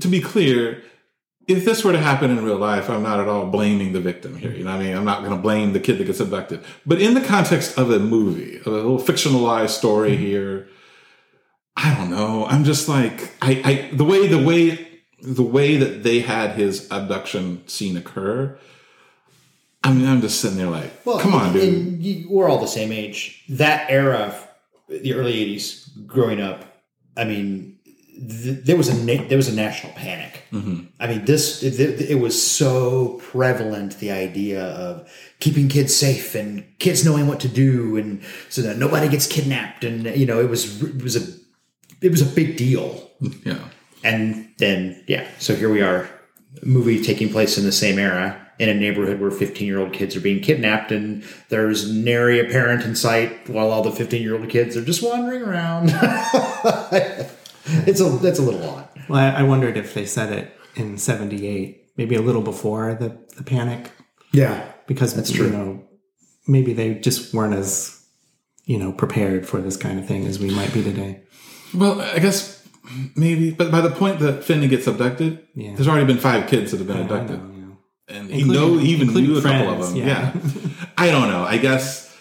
to 0.00 0.08
be 0.08 0.20
clear, 0.20 0.82
if 1.48 1.64
this 1.64 1.84
were 1.84 1.92
to 1.92 1.98
happen 1.98 2.30
in 2.30 2.44
real 2.44 2.58
life, 2.58 2.88
I'm 2.88 3.02
not 3.02 3.18
at 3.18 3.28
all 3.28 3.46
blaming 3.46 3.92
the 3.92 4.00
victim 4.00 4.36
here. 4.36 4.52
You 4.52 4.64
know, 4.64 4.70
what 4.70 4.80
I 4.80 4.84
mean, 4.84 4.96
I'm 4.96 5.04
not 5.04 5.20
going 5.20 5.34
to 5.34 5.42
blame 5.42 5.72
the 5.72 5.80
kid 5.80 5.98
that 5.98 6.04
gets 6.04 6.20
abducted. 6.20 6.62
But 6.84 7.00
in 7.00 7.14
the 7.14 7.20
context 7.20 7.76
of 7.76 7.90
a 7.90 7.98
movie, 7.98 8.58
of 8.58 8.66
a 8.66 8.70
little 8.70 8.98
fictionalized 8.98 9.70
story 9.70 10.16
here, 10.16 10.68
I 11.76 11.94
don't 11.94 12.10
know. 12.10 12.46
I'm 12.46 12.64
just 12.64 12.88
like, 12.88 13.32
I, 13.42 13.60
I, 13.90 13.94
the 13.94 14.04
way, 14.04 14.26
the 14.28 14.42
way, 14.42 14.86
the 15.22 15.42
way 15.42 15.76
that 15.76 16.02
they 16.02 16.20
had 16.20 16.52
his 16.52 16.88
abduction 16.90 17.66
scene 17.68 17.96
occur. 17.96 18.58
I 19.84 19.92
mean, 19.92 20.06
I'm 20.08 20.20
just 20.20 20.40
sitting 20.40 20.56
there 20.58 20.70
like, 20.70 20.90
well, 21.04 21.18
come 21.20 21.34
on, 21.34 21.52
dude. 21.52 22.02
you- 22.02 22.28
we're 22.30 22.48
all 22.48 22.58
the 22.60 22.66
same 22.66 22.92
age. 22.92 23.44
That 23.48 23.90
era, 23.90 24.34
the 24.88 25.14
early 25.14 25.34
'80s, 25.56 26.06
growing 26.06 26.40
up. 26.40 26.64
I 27.16 27.24
mean, 27.24 27.78
th- 28.16 28.64
there 28.64 28.76
was 28.76 28.88
a 28.88 28.94
na- 29.04 29.28
there 29.28 29.36
was 29.36 29.48
a 29.48 29.54
national 29.54 29.92
panic. 29.92 30.42
Mm-hmm. 30.52 30.86
I 30.98 31.06
mean, 31.06 31.24
this 31.24 31.62
it, 31.62 31.78
it 32.00 32.16
was 32.20 32.40
so 32.40 33.20
prevalent. 33.22 33.98
The 34.00 34.10
idea 34.10 34.64
of 34.64 35.08
keeping 35.38 35.68
kids 35.68 35.94
safe 35.94 36.34
and 36.34 36.64
kids 36.78 37.04
knowing 37.04 37.26
what 37.28 37.38
to 37.40 37.48
do, 37.48 37.96
and 37.96 38.22
so 38.48 38.62
that 38.62 38.78
nobody 38.78 39.08
gets 39.08 39.26
kidnapped. 39.28 39.84
And 39.84 40.04
you 40.16 40.26
know, 40.26 40.40
it 40.40 40.48
was 40.50 40.82
it 40.82 41.02
was 41.02 41.14
a 41.16 41.45
it 42.02 42.10
was 42.10 42.22
a 42.22 42.26
big 42.26 42.56
deal. 42.56 43.10
Yeah. 43.44 43.58
And 44.04 44.48
then 44.58 45.02
yeah, 45.08 45.26
so 45.38 45.54
here 45.56 45.70
we 45.70 45.80
are, 45.82 46.08
a 46.62 46.66
movie 46.66 47.02
taking 47.02 47.28
place 47.30 47.58
in 47.58 47.64
the 47.64 47.72
same 47.72 47.98
era 47.98 48.40
in 48.58 48.68
a 48.70 48.74
neighborhood 48.74 49.20
where 49.20 49.30
15 49.30 49.66
year 49.66 49.78
old 49.80 49.92
kids 49.92 50.16
are 50.16 50.20
being 50.20 50.40
kidnapped 50.40 50.90
and 50.90 51.22
there's 51.50 51.92
nary 51.92 52.40
a 52.40 52.44
parent 52.44 52.82
in 52.84 52.94
sight 52.96 53.48
while 53.50 53.70
all 53.70 53.82
the 53.82 53.90
15 53.92 54.22
year 54.22 54.34
old 54.38 54.48
kids 54.48 54.76
are 54.76 54.84
just 54.84 55.02
wandering 55.02 55.42
around. 55.42 55.90
it's 57.86 58.00
a 58.00 58.04
that's 58.22 58.38
a 58.38 58.42
little 58.42 58.68
odd. 58.70 58.88
Well, 59.08 59.18
I, 59.20 59.40
I 59.40 59.42
wondered 59.42 59.76
if 59.76 59.94
they 59.94 60.06
said 60.06 60.32
it 60.32 60.52
in 60.74 60.98
'78, 60.98 61.92
maybe 61.96 62.14
a 62.16 62.22
little 62.22 62.42
before 62.42 62.94
the, 62.94 63.16
the 63.36 63.42
panic, 63.44 63.90
Yeah. 64.32 64.70
because 64.86 65.14
That's 65.14 65.30
you 65.30 65.36
true. 65.48 65.50
know 65.50 65.84
maybe 66.46 66.72
they 66.72 66.94
just 66.94 67.34
weren't 67.34 67.54
as 67.54 68.02
you 68.64 68.78
know 68.78 68.92
prepared 68.92 69.46
for 69.46 69.60
this 69.60 69.76
kind 69.76 69.98
of 69.98 70.06
thing 70.06 70.26
as 70.26 70.38
we 70.38 70.50
might 70.50 70.72
be 70.72 70.82
today. 70.82 71.22
Well, 71.74 72.00
I 72.00 72.18
guess 72.18 72.66
maybe, 73.16 73.50
but 73.50 73.70
by 73.70 73.80
the 73.80 73.90
point 73.90 74.20
that 74.20 74.44
Finney 74.44 74.68
gets 74.68 74.86
abducted, 74.86 75.40
Yeah. 75.54 75.74
there's 75.74 75.88
already 75.88 76.06
been 76.06 76.18
five 76.18 76.48
kids 76.48 76.70
that 76.70 76.78
have 76.78 76.86
been 76.86 76.98
abducted, 77.00 77.38
know, 77.42 77.50
yeah. 78.08 78.16
and 78.16 78.30
he 78.30 78.40
Including- 78.42 78.62
know 78.74 78.78
he 78.78 78.88
even 78.90 79.08
including 79.08 79.30
knew 79.32 79.38
a 79.38 79.42
couple 79.42 79.68
of 79.82 79.88
them. 79.88 79.96
yeah. 79.96 80.32
I 80.98 81.10
don't 81.10 81.28
know. 81.28 81.42
I 81.44 81.58
guess, 81.58 82.14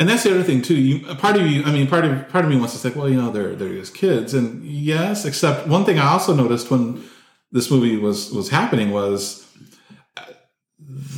and 0.00 0.08
that's 0.08 0.22
the 0.24 0.30
other 0.30 0.42
thing 0.42 0.62
too. 0.62 0.74
You 0.76 1.14
part 1.16 1.36
of 1.36 1.46
you, 1.46 1.62
I 1.64 1.72
mean, 1.72 1.86
part 1.86 2.04
of 2.04 2.28
part 2.28 2.44
of 2.44 2.50
me 2.50 2.56
wants 2.56 2.72
to 2.72 2.78
say, 2.78 2.90
well, 2.96 3.08
you 3.08 3.16
know, 3.16 3.30
they're 3.30 3.54
they're 3.54 3.74
just 3.74 3.94
kids, 3.94 4.34
and 4.34 4.64
yes, 4.64 5.24
except 5.24 5.68
one 5.68 5.84
thing 5.84 5.98
I 5.98 6.08
also 6.08 6.34
noticed 6.34 6.70
when 6.70 7.04
this 7.52 7.70
movie 7.70 7.96
was 7.96 8.32
was 8.32 8.48
happening 8.48 8.90
was 8.90 9.46
uh, 10.16 10.22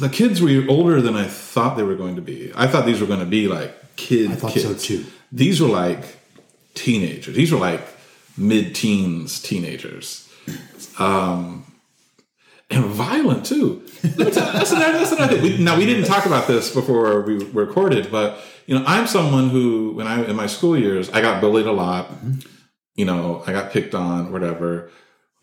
the 0.00 0.08
kids 0.08 0.42
were 0.42 0.64
older 0.68 1.00
than 1.00 1.14
I 1.16 1.26
thought 1.26 1.76
they 1.76 1.82
were 1.84 1.94
going 1.94 2.16
to 2.16 2.22
be. 2.22 2.52
I 2.54 2.66
thought 2.66 2.84
these 2.84 3.00
were 3.00 3.06
going 3.06 3.20
to 3.20 3.26
be 3.26 3.46
like 3.48 3.72
kid 3.96 4.30
I 4.32 4.34
thought 4.34 4.52
kids. 4.52 4.66
so 4.66 4.74
too. 4.74 5.06
These 5.32 5.60
were 5.62 5.68
like 5.68 6.02
teenagers. 6.74 7.34
These 7.34 7.52
were 7.52 7.58
like 7.58 7.80
mid-teens 8.36 9.40
teenagers, 9.40 10.28
um, 10.98 11.64
and 12.70 12.84
violent 12.86 13.46
too. 13.46 13.82
Let 14.02 14.18
me 14.18 14.30
tell- 14.30 14.52
that's 14.52 14.72
another, 14.72 14.98
that's 14.98 15.12
another 15.12 15.34
thing. 15.38 15.42
We, 15.42 15.58
now 15.58 15.76
we 15.78 15.86
didn't 15.86 16.04
talk 16.04 16.26
about 16.26 16.46
this 16.46 16.74
before 16.74 17.20
we 17.22 17.44
recorded, 17.46 18.10
but 18.10 18.38
you 18.66 18.78
know, 18.78 18.84
I'm 18.86 19.06
someone 19.06 19.50
who, 19.50 19.92
when 19.92 20.06
I 20.06 20.24
in 20.24 20.36
my 20.36 20.46
school 20.46 20.76
years, 20.76 21.10
I 21.10 21.20
got 21.20 21.40
bullied 21.40 21.66
a 21.66 21.72
lot. 21.72 22.10
You 22.96 23.04
know, 23.04 23.42
I 23.46 23.52
got 23.52 23.72
picked 23.72 23.94
on, 23.94 24.30
whatever, 24.32 24.90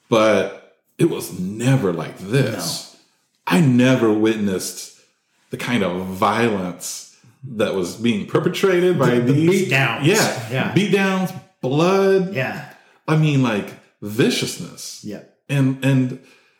but 0.09 0.77
it 0.97 1.09
was 1.09 1.37
never 1.39 1.91
like 1.91 2.17
this. 2.17 2.97
I 3.45 3.59
never 3.59 4.11
witnessed 4.13 5.01
the 5.49 5.57
kind 5.57 5.83
of 5.83 6.05
violence 6.05 7.10
that 7.43 7.73
was 7.73 7.95
being 7.95 8.27
perpetrated 8.27 8.99
by 8.99 9.15
the 9.19 9.31
these 9.33 9.69
beatdowns. 9.69 10.05
Yeah, 10.05 10.49
Yeah. 10.51 10.73
beatdowns, 10.73 11.33
blood. 11.61 12.33
Yeah. 12.33 12.69
I 13.07 13.17
mean, 13.17 13.41
like 13.41 13.73
viciousness. 14.01 15.03
Yeah. 15.03 15.23
And 15.49 15.83
and 15.83 16.19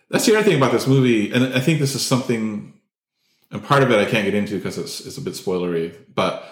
that's 0.10 0.26
the 0.26 0.36
other 0.36 0.44
thing 0.44 0.58
about 0.58 0.72
this 0.72 0.88
movie, 0.88 1.32
and 1.32 1.54
I 1.54 1.60
think 1.60 1.80
this 1.80 1.96
is 1.96 2.06
something, 2.06 2.74
and 3.52 3.64
part 3.64 3.84
of 3.84 3.92
it 3.92 4.00
I 4.00 4.06
can't 4.10 4.26
get 4.26 4.34
into 4.34 4.58
because 4.58 4.78
it's 4.78 5.06
it's 5.06 5.18
a 5.18 5.22
bit 5.22 5.34
spoilery, 5.34 5.94
but 6.14 6.44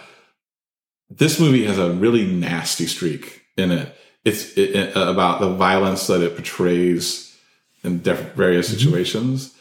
this 1.10 1.40
movie 1.40 1.66
has 1.66 1.78
a 1.78 1.92
really 1.92 2.26
nasty 2.26 2.86
streak 2.86 3.42
in 3.58 3.72
it. 3.72 3.96
It's 4.24 4.54
it, 4.58 4.76
it- 4.76 4.98
uh, 4.98 5.12
about 5.12 5.42
the 5.42 5.50
violence 5.54 6.08
that 6.08 6.22
it 6.22 6.36
portrays 6.36 7.36
in 7.84 8.02
def- 8.02 8.34
various 8.36 8.70
mm-hmm. 8.70 8.78
situations, 8.78 9.56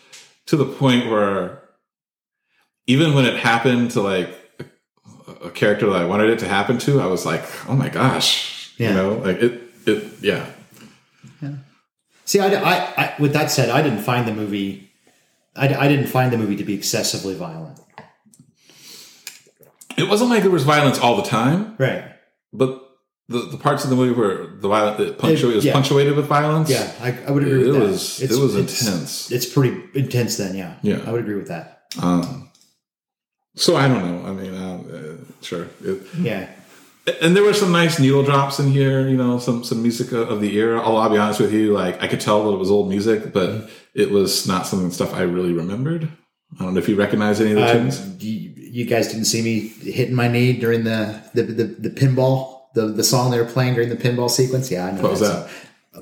to 0.46 0.56
the 0.56 0.64
point 0.66 1.10
where 1.10 1.62
even 2.87 3.14
when 3.14 3.25
it 3.25 3.37
happened 3.37 3.90
to 3.92 4.00
like 4.02 4.28
a, 5.42 5.50
character 5.50 5.87
that 5.90 5.97
I 6.00 6.04
wanted 6.04 6.30
it 6.30 6.38
to 6.40 6.49
happen 6.49 6.78
to, 6.78 7.00
I 7.00 7.07
was 7.07 7.25
like, 7.26 7.45
oh 7.68 7.75
my 7.75 7.88
gosh, 7.88 8.73
Yeah. 8.78 8.88
you 8.90 8.95
know, 8.97 9.12
like 9.18 9.37
it 9.42 9.62
it 9.87 10.04
yeah. 10.21 10.47
Yeah. 11.42 11.54
See, 12.25 12.40
I, 12.40 12.49
I, 12.49 12.75
I, 13.02 13.14
with 13.18 13.33
that 13.33 13.50
said, 13.50 13.71
I 13.71 13.80
didn't 13.83 14.00
find 14.00 14.26
the 14.28 14.35
movie. 14.35 14.90
I, 15.57 15.75
I 15.75 15.88
didn't 15.88 16.09
find 16.09 16.30
the 16.33 16.37
movie 16.38 16.57
to 16.57 16.64
be 16.64 16.75
excessively 16.75 17.35
violent. 17.35 17.80
It 19.97 20.09
wasn't 20.09 20.30
like 20.30 20.42
there 20.42 20.50
was 20.50 20.62
violence 20.64 20.99
all 20.99 21.16
the 21.16 21.23
time, 21.23 21.75
Right. 21.78 22.04
but 22.52 22.85
the, 23.28 23.40
the 23.50 23.57
parts 23.57 23.83
of 23.85 23.90
the 23.90 23.97
movie 23.97 24.18
where 24.18 24.47
the 24.47 24.68
violence 24.68 25.00
it 25.00 25.18
punctuated, 25.18 25.57
was 25.57 25.64
yeah. 25.64 25.73
punctuated 25.73 26.16
with 26.16 26.26
violence. 26.26 26.71
Yeah, 26.71 26.90
I, 27.00 27.18
I 27.26 27.30
would 27.30 27.42
agree 27.42 27.62
It 27.64 27.66
with 27.66 27.75
that. 27.75 27.80
was- 27.83 28.21
it 28.23 28.30
was 28.30 28.54
intense. 28.54 29.30
It's 29.33 29.47
pretty 29.47 29.83
intense. 29.95 30.37
Then, 30.37 30.54
yeah. 30.54 30.76
Yeah. 30.83 31.02
I 31.07 31.11
would 31.12 31.21
agree 31.23 31.35
with 31.35 31.49
that. 31.49 31.83
Um, 32.00 32.47
so 33.58 33.76
I 33.76 33.88
don't 33.88 34.04
know. 34.06 34.28
I 34.28 34.32
mean, 34.32 34.54
uh, 34.54 34.78
uh, 34.96 35.16
sure. 35.42 35.66
It, 35.84 36.00
Yeah. 36.20 36.48
and 37.22 37.34
there 37.34 37.42
were 37.42 37.54
some 37.54 37.72
nice 37.72 37.98
needle 37.98 38.22
drops 38.22 38.58
in 38.58 38.68
here. 38.70 39.08
You 39.08 39.16
know, 39.16 39.38
some 39.38 39.64
some 39.64 39.82
music 39.82 40.12
of 40.12 40.40
the 40.40 40.56
era. 40.56 40.80
Although 40.80 40.98
I'll 41.02 41.10
be 41.10 41.18
honest 41.18 41.40
with 41.40 41.52
you, 41.52 41.72
like 41.72 42.02
I 42.02 42.06
could 42.08 42.20
tell 42.20 42.44
that 42.44 42.52
it 42.56 42.58
was 42.58 42.70
old 42.70 42.88
music, 42.88 43.32
but 43.32 43.68
it 43.94 44.10
was 44.10 44.46
not 44.46 44.66
some 44.66 44.90
stuff 44.90 45.12
I 45.14 45.22
really 45.22 45.52
remembered. 45.52 46.08
I 46.58 46.64
don't 46.64 46.72
know 46.74 46.80
if 46.80 46.88
you 46.88 46.96
recognize 46.96 47.40
any 47.40 47.50
of 47.52 47.56
the 47.58 47.70
Um, 47.70 47.76
tunes. 47.90 48.22
you, 48.24 48.52
you 48.56 48.84
guys 48.86 49.08
didn't 49.12 49.26
see 49.26 49.42
me 49.42 49.68
hitting 49.92 50.14
my 50.14 50.28
knee 50.28 50.52
during 50.54 50.84
the 50.84 51.20
the, 51.34 51.42
the, 51.42 51.64
the 51.64 51.90
pinball 51.90 52.36
The 52.74 52.86
the 53.00 53.04
song 53.04 53.30
they 53.30 53.38
were 53.40 53.52
playing 53.56 53.74
during 53.74 53.88
the 53.90 53.96
pinball 54.04 54.30
sequence. 54.30 54.70
Yeah, 54.70 54.86
I 54.86 54.90
know. 54.92 55.02
What 55.02 55.12
was. 55.12 55.22
Uh, 55.22 55.48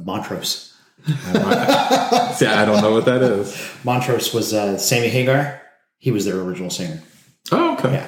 Montrose. 0.04 0.74
See, 1.06 2.46
I 2.46 2.64
don't 2.66 2.82
know 2.82 2.92
what 2.92 3.04
that 3.06 3.22
is. 3.22 3.56
Montrose 3.84 4.34
was 4.34 4.52
uh, 4.52 4.76
Sammy 4.78 5.08
Hagar. 5.08 5.62
He 5.98 6.10
was 6.10 6.24
their 6.24 6.38
original 6.40 6.68
singer. 6.70 7.00
Oh, 7.52 7.74
okay. 7.74 7.92
Yeah. 7.92 8.06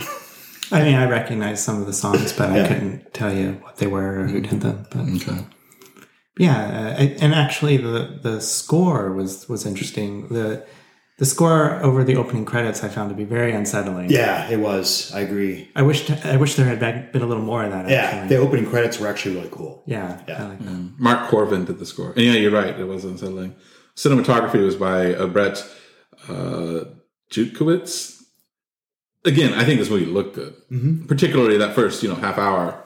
I 0.72 0.82
mean, 0.84 0.94
I 0.94 1.08
recognize 1.08 1.62
some 1.62 1.80
of 1.80 1.86
the 1.86 1.92
songs, 1.92 2.32
but 2.32 2.50
Yeah. 2.52 2.64
I 2.64 2.68
couldn't 2.68 3.14
tell 3.14 3.32
you 3.32 3.52
what 3.62 3.76
they 3.76 3.86
were 3.86 4.20
or 4.20 4.26
who 4.26 4.40
did 4.40 4.60
them. 4.60 4.86
But 4.90 5.00
Okay. 5.16 5.44
yeah, 6.38 6.94
uh, 6.98 7.02
and 7.24 7.34
actually, 7.34 7.76
the 7.78 8.18
the 8.22 8.40
score 8.40 9.12
was 9.12 9.48
was 9.48 9.64
interesting. 9.66 10.28
the 10.28 10.62
The 11.18 11.26
score 11.26 11.82
over 11.82 12.04
the 12.04 12.14
opening 12.16 12.44
credits 12.44 12.84
I 12.84 12.88
found 12.88 13.08
to 13.10 13.16
be 13.16 13.24
very 13.24 13.52
unsettling. 13.52 14.08
Yeah, 14.10 14.48
it 14.54 14.60
was. 14.60 15.10
I 15.12 15.20
agree. 15.28 15.68
I 15.74 15.82
wish 15.82 16.08
I 16.34 16.36
wish 16.36 16.54
there 16.54 16.66
had 16.66 16.78
been 17.12 17.22
a 17.22 17.26
little 17.26 17.42
more 17.52 17.64
of 17.66 17.72
that. 17.72 17.88
Yeah, 17.88 17.96
Actually. 18.04 18.28
the 18.28 18.36
opening 18.44 18.66
credits 18.70 19.00
were 19.00 19.08
actually 19.10 19.34
really 19.36 19.50
cool. 19.50 19.82
yeah, 19.86 20.20
Yeah. 20.28 20.42
I 20.44 20.48
like 20.48 20.58
that. 20.64 20.90
Mark 20.98 21.28
Korven 21.30 21.64
did 21.66 21.78
the 21.78 21.86
score. 21.86 22.10
And 22.16 22.24
yeah, 22.26 22.34
you're 22.42 22.52
right. 22.62 22.78
It 22.78 22.86
was 22.86 23.04
unsettling. 23.04 23.54
Cinematography 23.96 24.60
was 24.64 24.76
by 24.76 25.12
uh, 25.14 25.26
Brett 25.26 25.56
uh, 26.28 26.84
Jutkiewicz. 27.32 28.17
Again, 29.28 29.52
I 29.54 29.64
think 29.64 29.78
this 29.78 29.90
movie 29.90 30.06
looked 30.06 30.34
good, 30.34 30.54
particularly 31.08 31.58
that 31.58 31.74
first, 31.74 32.02
you 32.02 32.08
know, 32.08 32.14
half 32.14 32.38
hour. 32.38 32.82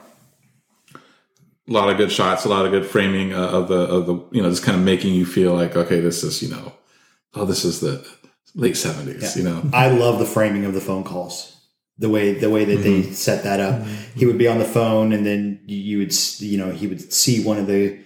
A 0.94 1.72
lot 1.72 1.88
of 1.88 1.96
good 1.96 2.10
shots, 2.10 2.44
a 2.44 2.48
lot 2.48 2.66
of 2.66 2.72
good 2.72 2.84
framing 2.84 3.32
uh, 3.32 3.46
of 3.58 3.68
the 3.68 3.80
of 3.96 4.06
the 4.06 4.14
you 4.32 4.42
know, 4.42 4.50
just 4.50 4.64
kind 4.64 4.76
of 4.76 4.84
making 4.84 5.14
you 5.14 5.24
feel 5.24 5.54
like 5.54 5.76
okay, 5.76 6.00
this 6.00 6.22
is 6.24 6.42
you 6.42 6.48
know, 6.50 6.72
oh, 7.34 7.44
this 7.44 7.64
is 7.64 7.78
the 7.80 8.04
late 8.54 8.76
seventies, 8.76 9.36
you 9.36 9.44
know. 9.44 9.62
I 9.72 9.88
love 9.90 10.18
the 10.18 10.26
framing 10.26 10.64
of 10.64 10.74
the 10.74 10.80
phone 10.80 11.04
calls. 11.04 11.56
The 11.98 12.08
way 12.08 12.32
the 12.32 12.50
way 12.50 12.64
that 12.64 12.78
they 12.82 13.02
set 13.12 13.44
that 13.44 13.60
up. 13.60 13.86
He 14.16 14.26
would 14.26 14.38
be 14.38 14.48
on 14.48 14.58
the 14.58 14.64
phone, 14.64 15.12
and 15.12 15.24
then 15.24 15.60
you, 15.66 15.98
would 15.98 16.12
you 16.40 16.58
know 16.58 16.72
he 16.72 16.88
would 16.88 17.12
see 17.12 17.44
one 17.44 17.58
of 17.58 17.68
the 17.68 18.00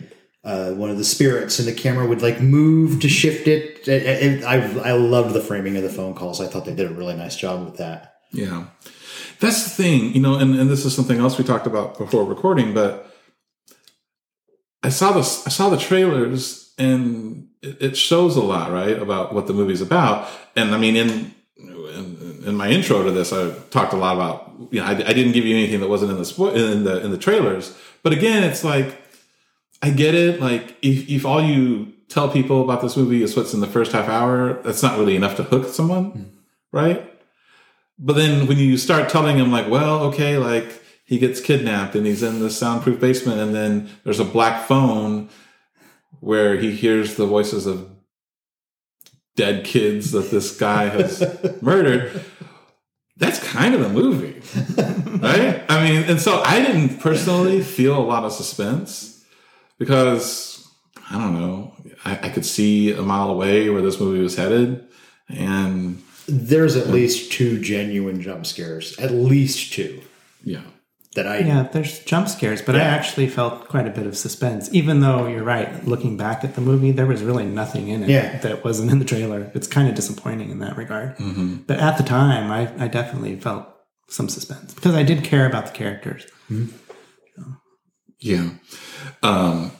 uh, 0.45 0.73
one 0.73 0.91
of 0.91 0.99
the 0.99 1.05
spirits, 1.05 1.59
and 1.59 1.67
the 1.67 1.73
camera 1.73 2.07
would 2.07 2.21
like 2.21 2.41
move 2.43 3.01
to 3.01 3.09
shift 3.09 3.49
it. 3.49 3.89
It- 3.89 4.45
I 4.45 4.57
I 4.91 4.93
loved 4.93 5.33
the 5.35 5.41
framing 5.41 5.77
of 5.79 5.83
the 5.83 5.89
phone 5.89 6.15
calls. 6.15 6.43
I 6.43 6.47
thought 6.47 6.67
they 6.67 6.75
did 6.75 6.91
a 6.91 6.95
really 6.95 7.17
nice 7.17 7.37
job 7.37 7.65
with 7.65 7.79
that. 7.79 8.16
Yeah. 8.33 8.67
That's 9.41 9.65
the 9.65 9.71
thing, 9.71 10.15
you 10.15 10.21
know, 10.21 10.37
and, 10.37 10.59
and 10.59 10.71
this 10.71 10.85
is 10.85 10.95
something 10.95 11.19
else 11.19 11.39
we 11.39 11.45
talked 11.45 11.67
about 11.67 11.99
before 11.99 12.25
recording, 12.25 12.73
but 12.73 13.13
I 14.83 14.89
saw 14.89 15.13
this 15.13 15.47
I 15.47 15.51
saw 15.51 15.69
the 15.69 15.77
trailers 15.77 16.73
and 16.79 17.49
it, 17.63 17.83
it 17.83 17.97
shows 17.97 18.37
a 18.37 18.43
lot, 18.43 18.71
right, 18.71 18.99
about 18.99 19.35
what 19.35 19.47
the 19.47 19.53
movie's 19.53 19.81
about. 19.81 20.29
And 20.55 20.75
I 20.75 20.79
mean 20.79 20.97
in 20.97 21.35
in, 21.59 22.43
in 22.47 22.55
my 22.55 22.69
intro 22.69 23.03
to 23.03 23.11
this, 23.11 23.33
I 23.33 23.51
talked 23.71 23.93
a 23.93 23.97
lot 23.97 24.15
about 24.15 24.53
you 24.71 24.81
know, 24.81 24.87
I, 24.87 24.91
I 24.91 25.13
didn't 25.13 25.33
give 25.33 25.45
you 25.45 25.57
anything 25.57 25.81
that 25.81 25.89
wasn't 25.89 26.13
in 26.13 26.19
the 26.19 26.25
spo- 26.25 26.55
in 26.55 26.85
the 26.85 27.05
in 27.05 27.11
the 27.11 27.19
trailers. 27.19 27.77
But 28.03 28.13
again, 28.13 28.45
it's 28.45 28.65
like 28.65 29.03
I 29.83 29.91
get 29.91 30.15
it. 30.15 30.41
Like 30.41 30.77
if, 30.83 31.09
if 31.09 31.27
all 31.27 31.43
you 31.43 31.93
tell 32.09 32.29
people 32.29 32.63
about 32.63 32.81
this 32.81 32.97
movie 32.97 33.23
is 33.23 33.37
what's 33.37 33.53
in 33.55 33.61
the 33.61 33.67
first 33.67 33.93
half 33.93 34.09
hour, 34.09 34.55
that's 34.63 34.83
not 34.83 34.99
really 34.99 35.17
enough 35.17 35.37
to 35.37 35.43
hook 35.43 35.69
someone, 35.69 36.11
hmm. 36.11 36.23
right? 36.73 37.13
But 37.99 38.17
then 38.17 38.47
when 38.47 38.59
you 38.59 38.77
start 38.77 39.09
telling 39.09 39.39
him 39.39 39.51
like, 39.51 39.69
well, 39.69 40.03
okay, 40.05 40.37
like 40.37 40.83
he 41.05 41.19
gets 41.19 41.41
kidnapped 41.41 41.95
and 41.95 42.07
he's 42.07 42.23
in 42.23 42.41
the 42.41 42.51
soundproof 42.51 43.01
basement 43.01 43.41
and 43.41 43.55
then 43.55 43.91
there's 44.05 44.21
a 44.21 44.25
black 44.25 44.67
phone 44.67 45.29
where 46.21 46.57
he 46.57 46.73
hears 46.73 47.15
the 47.15 47.27
voices 47.27 47.67
of 47.67 47.89
dead 49.37 49.65
kids 49.65 50.13
that 50.13 50.31
this 50.31 50.57
guy 50.57 50.89
has 50.89 51.23
murdered. 51.63 52.25
That's 53.19 53.43
kind 53.43 53.75
of 53.75 53.81
the 53.81 53.89
movie, 53.89 54.43
right? 55.23 55.65
I 55.71 55.89
mean, 55.89 56.03
and 56.03 56.21
so 56.21 56.43
I 56.43 56.61
didn't 56.61 56.99
personally 56.99 57.63
feel 57.63 57.99
a 57.99 58.05
lot 58.05 58.25
of 58.25 58.33
suspense 58.33 59.25
because 59.79 60.69
I 61.11 61.19
don't 61.19 61.35
know, 61.35 61.75
I, 62.05 62.19
I 62.25 62.29
could 62.29 62.45
see 62.45 62.93
a 62.93 63.03
mile 63.03 63.31
away 63.31 63.71
where 63.71 63.81
this 63.81 64.01
movie 64.01 64.21
was 64.21 64.37
headed, 64.37 64.87
and 65.29 66.03
There's 66.29 66.77
at 66.77 66.89
least 66.89 67.33
two 67.33 67.61
genuine 67.61 68.21
jump 68.21 68.47
scares, 68.47 68.99
at 68.99 69.13
least 69.13 69.73
two 69.73 70.03
yeah, 70.43 70.63
that 71.15 71.27
I 71.27 71.39
Yeah, 71.39 71.63
there's 71.73 72.01
jump 72.01 72.29
scares, 72.29 72.63
but 72.63 72.75
I 72.77 72.81
actually 72.81 73.29
felt 73.29 73.69
quite 73.69 73.87
a 73.87 73.91
bit 73.91 74.07
of 74.07 74.17
suspense. 74.17 74.69
Even 74.73 75.01
though 75.01 75.27
you're 75.27 75.45
right, 75.45 75.87
looking 75.87 76.17
back 76.17 76.43
at 76.45 76.55
the 76.55 76.61
movie, 76.61 76.91
there 76.93 77.07
was 77.07 77.23
really 77.23 77.45
nothing 77.45 77.89
in 77.89 78.03
it 78.05 78.09
Yeah. 78.11 78.39
that 78.39 78.65
wasn't 78.65 78.91
in 78.91 78.99
the 78.99 79.05
trailer. 79.05 79.51
It's 79.55 79.67
kind 79.69 79.89
of 79.89 79.95
disappointing 79.95 80.51
in 80.51 80.59
that 80.61 80.77
regard. 80.77 81.17
Mm-hmm. 81.19 81.57
But 81.67 81.79
at 81.79 81.97
the 81.97 82.03
time, 82.05 82.51
I, 82.51 82.85
I 82.85 82.89
definitely 82.89 83.37
felt 83.41 83.69
some 84.09 84.29
suspense 84.29 84.75
because 84.75 84.95
I 84.95 85.03
did 85.03 85.25
care 85.25 85.47
about 85.47 85.67
the 85.67 85.73
characters. 85.73 86.27
yeah. 88.21 88.51
Um, 89.23 89.73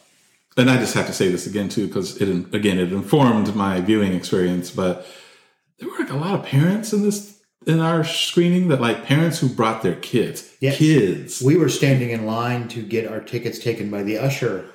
and 0.57 0.71
I 0.71 0.79
just 0.79 0.95
have 0.95 1.07
to 1.07 1.13
say 1.13 1.29
this 1.29 1.47
again 1.47 1.69
too, 1.69 1.87
because 1.87 2.17
it 2.21 2.29
again 2.55 2.79
it 2.79 2.93
informed 2.93 3.55
my 3.55 3.81
viewing 3.81 4.15
experience. 4.15 4.71
But 4.71 5.07
there 5.79 5.89
were 5.89 5.99
like 5.99 6.11
a 6.11 6.17
lot 6.17 6.35
of 6.39 6.45
parents 6.47 6.93
in 6.93 7.03
this 7.03 7.39
in 7.67 7.81
our 7.81 8.05
screening 8.05 8.69
that 8.69 8.81
like 8.81 9.05
parents 9.05 9.39
who 9.41 9.49
brought 9.49 9.83
their 9.83 9.97
kids, 9.97 10.49
Yeah. 10.61 10.73
kids. 10.75 11.43
we 11.43 11.57
were 11.57 11.69
standing 11.69 12.11
in 12.11 12.25
line 12.25 12.69
to 12.69 12.83
get 12.83 13.09
our 13.11 13.21
tickets 13.21 13.59
taken 13.59 13.91
by 13.91 14.03
the 14.05 14.19
usher 14.19 14.67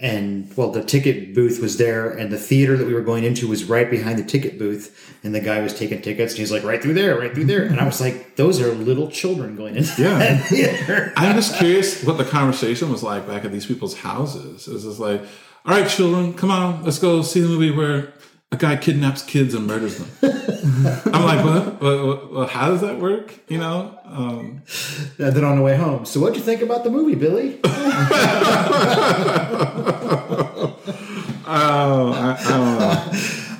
and 0.00 0.50
well 0.56 0.70
the 0.72 0.82
ticket 0.82 1.34
booth 1.36 1.60
was 1.62 1.76
there 1.76 2.10
and 2.10 2.32
the 2.32 2.38
theater 2.38 2.76
that 2.76 2.84
we 2.86 2.92
were 2.94 3.00
going 3.00 3.22
into 3.22 3.46
was 3.46 3.64
right 3.64 3.88
behind 3.90 4.18
the 4.18 4.24
ticket 4.24 4.58
booth 4.58 5.14
and 5.22 5.32
the 5.32 5.40
guy 5.40 5.60
was 5.60 5.72
taking 5.72 6.02
tickets 6.02 6.32
and 6.32 6.40
he's 6.40 6.50
like 6.50 6.64
right 6.64 6.82
through 6.82 6.94
there 6.94 7.16
right 7.16 7.32
through 7.32 7.44
there 7.44 7.62
and 7.62 7.78
i 7.78 7.84
was 7.86 8.00
like 8.00 8.34
those 8.34 8.60
are 8.60 8.72
little 8.74 9.08
children 9.08 9.54
going 9.54 9.76
into 9.76 10.02
Yeah. 10.02 10.18
that 10.18 10.46
theater 10.46 11.12
I'm 11.16 11.36
just 11.36 11.54
curious 11.56 12.02
what 12.02 12.18
the 12.18 12.24
conversation 12.24 12.90
was 12.90 13.04
like 13.04 13.24
back 13.28 13.44
at 13.44 13.52
these 13.52 13.66
people's 13.66 13.96
houses. 13.98 14.66
Is 14.66 14.82
this 14.84 14.98
like, 14.98 15.20
all 15.64 15.74
right, 15.78 15.88
children, 15.88 16.34
come 16.34 16.50
on, 16.50 16.82
let's 16.82 16.98
go 16.98 17.22
see 17.22 17.40
the 17.40 17.48
movie 17.48 17.70
where 17.70 18.12
a 18.54 18.56
guy 18.56 18.76
kidnaps 18.76 19.22
kids 19.22 19.52
and 19.54 19.66
murders 19.66 19.98
them. 19.98 20.08
I'm 21.12 21.24
like, 21.24 21.44
what? 21.44 21.82
What? 21.82 22.50
How 22.50 22.68
does 22.68 22.80
that 22.80 22.98
work? 22.98 23.34
You 23.48 23.58
know? 23.58 23.98
Um, 24.06 24.62
and 25.18 25.34
then 25.34 25.44
on 25.44 25.56
the 25.56 25.62
way 25.62 25.76
home 25.76 26.04
so 26.04 26.20
what'd 26.20 26.36
you 26.36 26.42
think 26.42 26.62
about 26.62 26.84
the 26.84 26.90
movie 26.90 27.14
billy 27.14 27.58
oh, 27.64 27.70
I, 31.46 32.36
I 32.38 32.48
don't 32.48 32.78
know. 32.78 33.12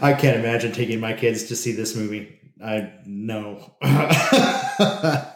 i 0.03 0.13
can't 0.13 0.39
imagine 0.39 0.73
taking 0.73 1.01
my 1.01 1.13
kids 1.13 1.45
to 1.45 1.57
see 1.57 1.73
this 1.73 1.97
movie 1.97 2.39
i 2.63 2.93
no 3.05 3.75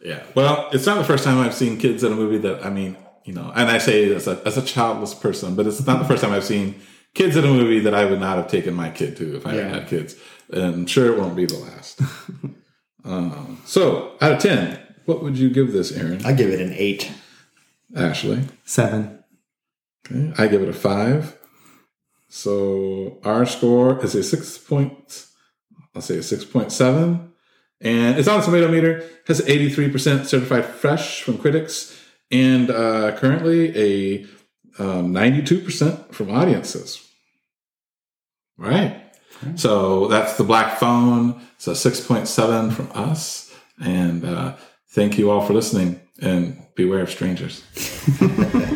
Yeah. 0.00 0.22
Well, 0.36 0.68
it's 0.72 0.86
not 0.86 0.96
the 0.96 1.04
first 1.04 1.24
time 1.24 1.38
I've 1.40 1.54
seen 1.54 1.76
kids 1.76 2.04
in 2.04 2.12
a 2.12 2.14
movie 2.14 2.38
that 2.38 2.64
I 2.64 2.70
mean, 2.70 2.96
you 3.24 3.34
know, 3.34 3.52
and 3.54 3.68
I 3.68 3.78
say 3.78 4.14
as 4.14 4.28
a 4.28 4.40
as 4.46 4.56
a 4.56 4.62
childless 4.62 5.12
person, 5.12 5.56
but 5.56 5.66
it's 5.66 5.84
not 5.84 5.98
the 5.98 6.04
first 6.04 6.22
time 6.22 6.32
I've 6.32 6.44
seen 6.44 6.80
kids 7.18 7.36
in 7.36 7.44
a 7.44 7.48
movie 7.48 7.80
that 7.80 7.94
I 7.94 8.04
would 8.04 8.20
not 8.20 8.36
have 8.38 8.48
taken 8.48 8.74
my 8.74 8.90
kid 8.90 9.16
to 9.18 9.36
if 9.36 9.46
I 9.46 9.54
Yeah. 9.56 9.62
had 9.64 9.74
had 9.74 9.88
kids. 9.88 10.14
And 10.50 10.62
I'm 10.62 10.86
sure, 10.86 11.12
it 11.12 11.18
won't 11.18 11.36
be 11.36 11.44
the 11.46 11.58
last. 11.58 12.00
um, 13.04 13.60
so, 13.66 14.12
out 14.20 14.32
of 14.32 14.38
ten, 14.38 14.78
what 15.04 15.22
would 15.22 15.36
you 15.36 15.50
give 15.50 15.72
this, 15.72 15.92
Aaron? 15.92 16.24
i 16.24 16.32
give 16.32 16.48
it 16.50 16.60
an 16.60 16.72
eight 16.76 17.10
Ashley, 17.96 18.40
Seven. 18.64 19.24
okay. 20.06 20.32
I 20.42 20.46
give 20.46 20.62
it 20.62 20.68
a 20.68 20.72
five. 20.74 21.36
So 22.28 23.18
our 23.24 23.46
score 23.46 24.02
is 24.04 24.14
a 24.14 24.22
six 24.22 24.58
point. 24.58 25.26
I'll 25.94 26.02
say 26.02 26.18
a 26.18 26.22
six 26.22 26.44
point 26.44 26.70
seven, 26.72 27.32
and 27.80 28.18
it's 28.18 28.28
on 28.28 28.40
the 28.40 28.44
tomato 28.46 28.68
meter. 28.70 29.08
Has 29.26 29.40
eighty 29.48 29.70
three 29.70 29.88
percent 29.90 30.26
certified 30.26 30.66
fresh 30.66 31.22
from 31.22 31.38
critics, 31.38 31.98
and 32.30 32.70
uh, 32.70 33.16
currently 33.16 33.74
a 33.76 34.26
ninety 35.02 35.42
two 35.42 35.60
percent 35.60 36.14
from 36.14 36.30
audiences. 36.30 37.07
Right. 38.58 39.04
So 39.54 40.08
that's 40.08 40.36
the 40.36 40.44
Black 40.44 40.78
Phone. 40.78 41.40
So 41.58 41.72
six 41.72 42.00
point 42.00 42.26
seven 42.26 42.70
from 42.70 42.90
us, 42.92 43.54
and 43.80 44.24
uh, 44.24 44.56
thank 44.88 45.16
you 45.16 45.30
all 45.30 45.46
for 45.46 45.52
listening. 45.54 46.00
And 46.20 46.60
beware 46.74 47.02
of 47.02 47.10
strangers. 47.10 47.62